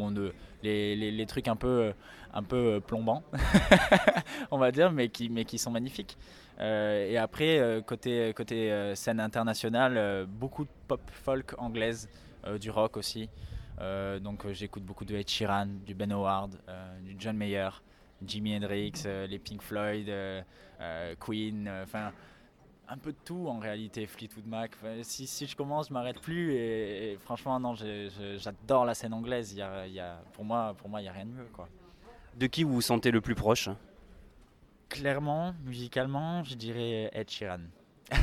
[0.63, 1.93] les, trucs un peu,
[2.33, 3.23] un peu plombants,
[4.51, 6.17] on va dire, mais qui, mais qui sont magnifiques.
[6.59, 12.09] Euh, et après, euh, côté, côté euh, scène internationale, beaucoup de pop folk anglaise,
[12.59, 13.29] du rock aussi.
[13.79, 16.57] donc j'écoute beaucoup de Ed Sheeran, du Ben Howard,
[17.03, 17.69] du John Mayer,
[18.25, 20.11] Jimi Hendrix, les Pink Floyd,
[21.19, 22.11] Queen, enfin
[22.89, 24.71] un peu de tout en réalité, Fleetwood Mac.
[25.03, 26.53] si, si, je commence, je m'arrête plus.
[26.55, 29.53] Et, franchement, non, j'adore la scène anglaise.
[29.53, 31.47] y a, pour moi, pour moi, il n'y a rien de mieux.
[31.53, 31.69] Quoi.
[32.37, 33.69] De qui vous vous sentez le plus proche
[34.91, 37.61] clairement, musicalement, je dirais Ed Sheeran.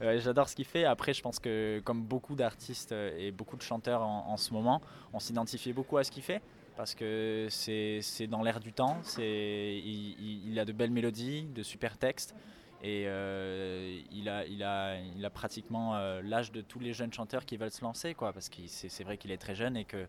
[0.00, 0.84] J'adore ce qu'il fait.
[0.84, 4.82] Après, je pense que comme beaucoup d'artistes et beaucoup de chanteurs en, ce moment,
[5.14, 6.42] on s'identifie beaucoup à ce qu'il fait
[6.76, 8.98] parce que c'est dans l'air du temps.
[9.16, 12.34] Il, il, a de belles mélodies, de super textes.
[12.82, 17.12] Et euh, il, a, il, a, il a pratiquement euh, l'âge de tous les jeunes
[17.12, 19.86] chanteurs qui veulent se lancer, quoi, parce que c'est vrai qu'il est très jeune et
[19.86, 20.06] qu'il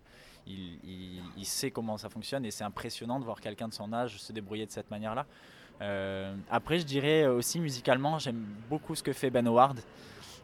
[0.47, 2.45] il, il, sait comment ça fonctionne.
[2.45, 5.25] Et c'est impressionnant de voir quelqu'un de son âge se débrouiller de cette manière-là.
[5.81, 9.79] Euh, après, je dirais aussi musicalement, j'aime beaucoup ce que fait Ben Howard,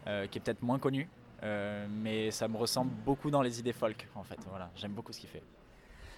[0.08, 1.08] euh, qui est peut-être moins connu,
[1.44, 4.38] euh, mais ça me ressemble beaucoup dans les idées folk, en fait.
[4.50, 5.44] Voilà, j'aime beaucoup ce qu'il fait.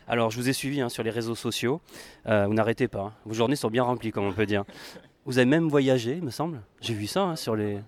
[0.07, 1.81] Alors, je vous ai suivi hein, sur les réseaux sociaux.
[2.25, 3.01] vous n'arrêtez pas.
[3.01, 3.13] Hein.
[3.25, 4.63] Vos journées sont bien remplies, comme on peut dire.
[5.27, 6.61] Vous avez même voyagé, me semble.
[6.81, 7.79] J'ai vu ça hein, sur les.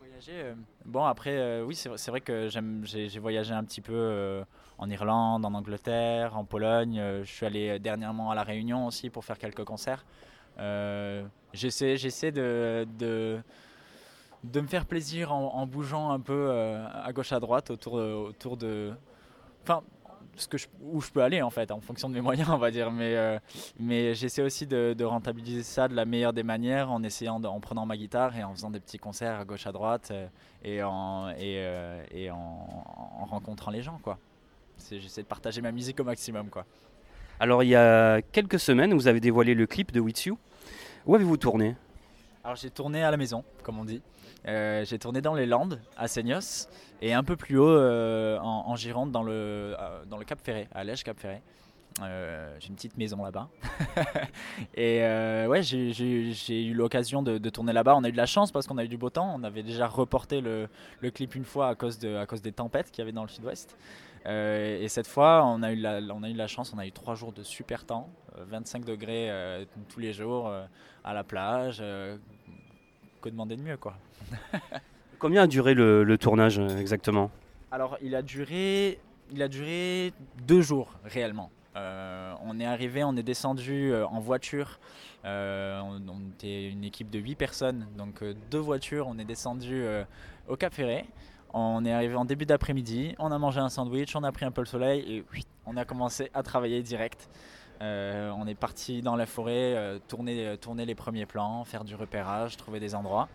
[0.86, 2.50] bon, après, oui, c'est vrai que
[2.84, 4.44] j'ai voyagé un petit peu
[4.78, 7.02] en Irlande, en Angleterre, en Pologne.
[7.24, 10.06] je suis allé dernièrement à La Réunion aussi pour faire quelques concerts.
[10.60, 13.40] Euh, j'essaie, j'essaie de, de,
[14.44, 18.58] de, me faire plaisir en, bougeant un peu euh, à gauche à droite autour, autour
[18.58, 18.94] de,
[19.64, 19.84] enfin,
[20.82, 22.92] où je peux aller en fait, en fonction de mes moyens, on va dire.
[22.92, 23.40] Mais, euh,
[23.80, 27.86] mais j'essaie aussi de, rentabiliser ça de la meilleure des manières en essayant, en prenant
[27.86, 30.28] ma guitare et en faisant des petits concerts à gauche à droite euh,
[30.64, 34.18] et, en, euh, et en, rencontrant les gens, quoi.
[34.90, 36.66] J'essaie de partager ma musique au maximum, quoi.
[37.40, 40.40] Alors, il y a quelques semaines, vous avez dévoilé le clip de With You.
[41.06, 41.76] Où avez-vous tourné?
[42.44, 44.02] Alors, j'ai tourné à la maison, comme on dit.
[44.48, 46.68] Euh, j'ai tourné dans les Landes, à Seignos,
[47.02, 50.68] et un peu plus haut euh, en, Gironde, dans le, euh, dans le Cap Ferré,
[50.74, 51.42] à Lège Cap Ferré.
[52.00, 53.50] j'ai une petite maison là-bas.
[54.76, 55.02] et
[55.48, 57.96] ouais, j'ai eu l'occasion de, tourner là-bas.
[57.96, 59.34] On a eu de la chance parce qu'on a eu du beau temps.
[59.36, 60.70] On avait déjà reporté le,
[61.02, 63.24] le clip une fois à cause, de, à cause des tempêtes qu'il y avait dans
[63.24, 63.76] le sud-ouest.
[64.28, 66.92] Et cette fois, on a, eu la, on a eu la chance, on a eu
[66.92, 69.32] trois jours de super temps, 25 degrés
[69.88, 70.52] tous les jours
[71.04, 73.96] à la plage, que demander de mieux quoi.
[75.20, 77.32] Combien a duré le, tournage euh, exactement?
[77.72, 79.00] Alors il a duré,
[79.32, 80.14] il a duré
[80.46, 81.50] deux jours réellement.
[81.76, 84.80] Euh, on est arrivé, on est descendu euh, en voiture.
[85.24, 86.00] on,
[86.36, 89.08] était une équipe de 8 personnes, donc deux voitures.
[89.08, 89.84] On est descendu
[90.48, 91.06] au Cap Ferré.
[91.54, 93.16] On est arrivé en début d'après-midi.
[93.20, 95.26] On a mangé un sandwich, on a pris un peu le soleil et
[95.66, 97.30] on a commencé à travailler direct.
[97.82, 102.80] on est parti dans la forêt, tourner, tourner les premiers plans, faire du repérage, trouver
[102.80, 103.28] des endroits.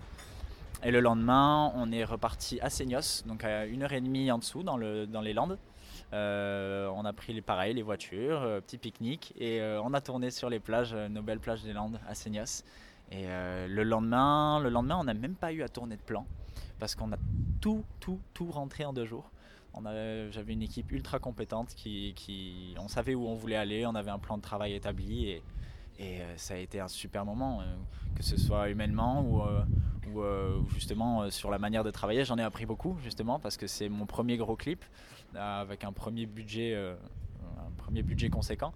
[0.84, 4.38] Et le lendemain, on est reparti à Seignos, donc à une heure et demie en
[4.38, 5.58] dessous dans, le, dans les Landes.
[6.12, 10.00] Euh, on a pris les pareils, les voitures, euh, petit pique-nique et euh, on a
[10.00, 12.64] tourné sur les plages, nos belles plages des Landes à Seignos.
[13.10, 16.24] Et le lendemain, le lendemain, on n'a même pas eu à tourner de plan
[16.78, 17.16] parce qu'on a
[17.62, 19.30] tout, tout, tout rentré en deux jours.
[20.30, 24.18] J'avais une équipe ultra compétente qui, on savait où on voulait aller, on avait un
[24.18, 25.42] plan de travail établi et,
[26.00, 27.64] euh, ça a été un super moment, euh,
[28.16, 29.40] que ce soit humainement ou,
[30.20, 32.24] euh, justement sur la manière de travailler.
[32.24, 34.84] J'en ai appris beaucoup justement parce que c'est mon premier gros clip
[35.34, 38.74] avec un premier budget, un premier budget conséquent.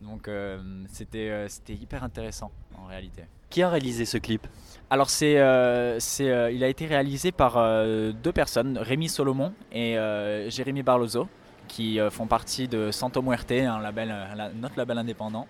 [0.00, 0.30] Donc
[0.86, 3.24] c'était hyper intéressant en réalité.
[3.50, 4.46] Qui a réalisé ce clip?
[4.90, 5.36] Alors c'est
[6.00, 7.54] c'est il a été réalisé par
[8.14, 9.96] deux personnes, Rémi Solomon et
[10.48, 11.28] Jérémy Barlozo,
[11.66, 14.14] qui font partie de Santo Muerte, un label,
[14.54, 15.46] notre label indépendant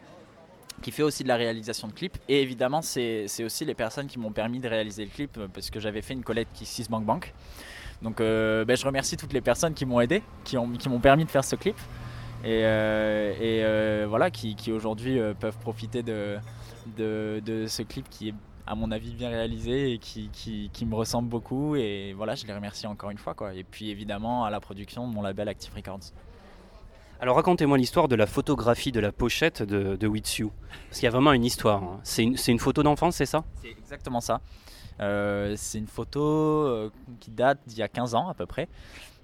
[0.83, 2.17] qui fait aussi de la réalisation de clips.
[2.29, 5.71] Et évidemment, c'est aussi les personnes qui m'ont permis de réaliser le clip euh, parce
[5.71, 7.35] que j'avais fait une collecte qui 6 Bank Bank.
[8.03, 11.25] Donc euh, ben, je remercie toutes les personnes qui m'ont aidé, qui m'ont qui permis
[11.25, 11.77] de faire ce clip.
[12.45, 16.37] Et, euh, et voilà, qui, qui aujourd'hui peuvent profiter de,
[16.97, 18.35] de, de, ce clip qui est
[18.67, 21.77] à mon avis bien réalisé et qui, qui, qui, me ressemble beaucoup.
[21.77, 23.35] Et voilà, je les remercie encore une fois.
[23.35, 23.55] Quoi.
[23.55, 26.13] Et puis évidemment à la production de mon label Active Records.
[27.21, 30.53] Alors racontez-moi l'histoire de la photographie de la pochette de, de With You.
[30.89, 31.83] Parce qu'il y a vraiment une histoire.
[31.83, 32.01] Hein.
[32.05, 33.43] C'est une, photo d'enfance, c'est ça?
[33.61, 34.41] C'est exactement ça.
[35.01, 38.69] Euh, c'est une photo euh, qui date d'il y a 15 ans à peu près.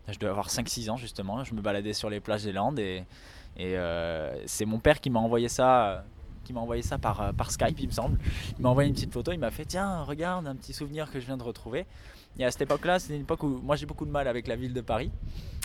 [0.08, 1.44] Je dois avoir 5-6 ans justement.
[1.44, 3.04] Je me baladais sur les plages des Landes et,
[3.56, 6.04] et euh, c'est mon père qui m'a envoyé ça
[6.45, 8.18] qui m'a envoyé ça par, par Skype, il me semble.
[8.59, 11.18] Il m'a envoyé une petite photo, il m'a fait tiens, regarde un petit souvenir que
[11.18, 11.86] je viens de retrouver.
[12.38, 14.57] Et à cette époque-là, c'était une époque où moi j'ai beaucoup de mal avec la
[14.57, 15.11] ville de Paris.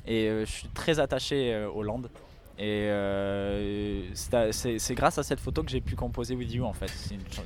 [0.06, 2.10] Et euh, je suis très attaché euh, aux Landes.
[2.58, 6.92] Et euh, c'est grâce à cette photo que j'ai pu composer With You en fait.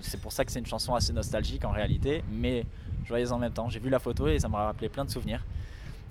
[0.02, 2.66] C'est pour ça que c'est une chanson assez nostalgique en réalité, mais
[3.06, 3.70] joyeuse en même temps.
[3.70, 5.46] J'ai vu la photo et ça m'a rappelé plein de souvenirs.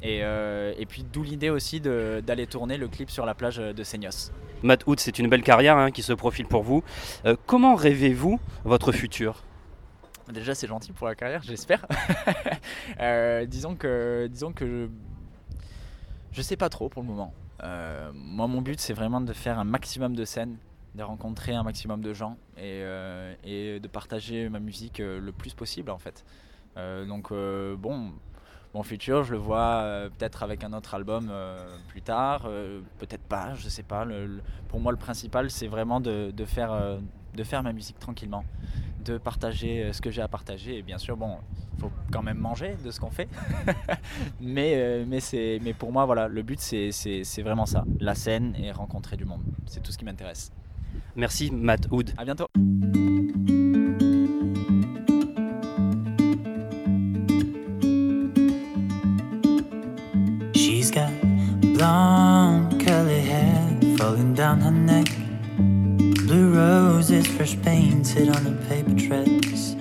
[0.02, 4.32] Et, et puis d'où l'idée aussi d'aller tourner le clip sur la plage de Seignos.
[4.64, 6.82] Matt Hood, c'est une belle carrière hein, qui se profile pour vous.
[7.46, 9.44] comment rêvez-vous votre futur?
[10.32, 11.86] Déjà c'est gentil pour la carrière, j'espère.
[13.46, 14.88] disons que, disons que
[16.32, 17.34] je sais pas trop pour le moment.
[17.62, 20.56] Euh, moi, mon but, c'est vraiment de faire un maximum de scènes,
[20.94, 25.32] de rencontrer un maximum de gens et, euh, et de partager ma musique euh, le
[25.32, 26.24] plus possible, en fait.
[26.76, 28.12] donc, bon,
[28.74, 31.30] mon futur, je le vois peut-être avec un autre album
[31.88, 32.48] plus tard,
[32.98, 34.06] peut-être pas, je sais pas.
[34.68, 36.98] pour moi, le principal, c'est vraiment de, de faire,
[37.34, 38.44] de faire ma musique tranquillement
[39.02, 40.78] de partager euh, ce que j'ai à partager.
[40.78, 41.38] Et bien sûr, bon,
[41.74, 43.28] il faut quand même manger de ce qu'on fait.
[44.40, 47.84] mais, euh, mais, c'est, mais pour moi, voilà, le but, c'est, c'est, vraiment ça.
[48.00, 49.42] La scène et rencontrer du monde.
[49.66, 50.52] C'est tout ce qui m'intéresse.
[51.16, 52.12] Merci, Matt Hood.
[52.16, 52.46] À bientôt.
[61.82, 65.08] Curly hair falling down her neck.
[66.26, 69.74] Blue roses fresh painted on the paper treads.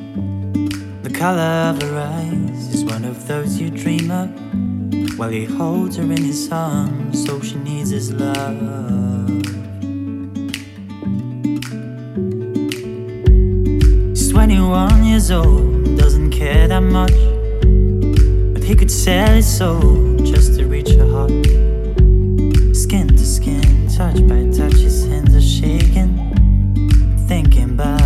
[1.03, 4.29] The color of her eyes is one of those you dream of.
[5.19, 8.57] While he holds her in his arms, so she needs his love.
[14.09, 17.13] He's 21 years old, doesn't care that much.
[18.53, 21.70] But he could sell his soul just to reach her heart.
[24.01, 26.09] Touch by touch, his hands are shaking.
[27.27, 28.00] Thinking about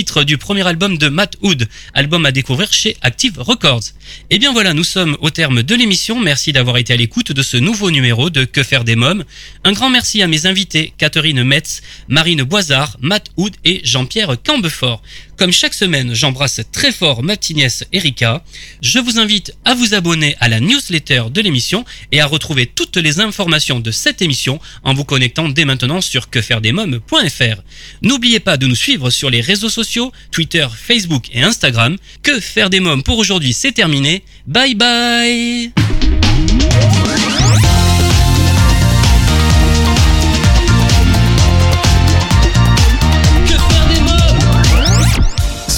[0.00, 3.82] du premier album de Matt Hood, album à découvrir chez Active Records.
[4.30, 6.18] Et bien voilà, nous sommes au terme de l'émission.
[6.18, 9.24] Merci d'avoir été à l'écoute de ce nouveau numéro de Que faire des mômes.
[9.62, 15.02] Un grand merci à mes invités, Catherine Metz, Marine Boisard, Matt Hood et Jean-Pierre Cambefort.
[15.40, 18.44] Comme chaque semaine, j'embrasse très fort ma petite Erika.
[18.82, 22.98] Je vous invite à vous abonner à la newsletter de l'émission et à retrouver toutes
[22.98, 27.62] les informations de cette émission en vous connectant dès maintenant sur quefairedesmômes.fr.
[28.02, 31.96] N'oubliez pas de nous suivre sur les réseaux sociaux, Twitter, Facebook et Instagram.
[32.22, 34.22] Que faire des mômes pour aujourd'hui, c'est terminé.
[34.46, 35.72] Bye bye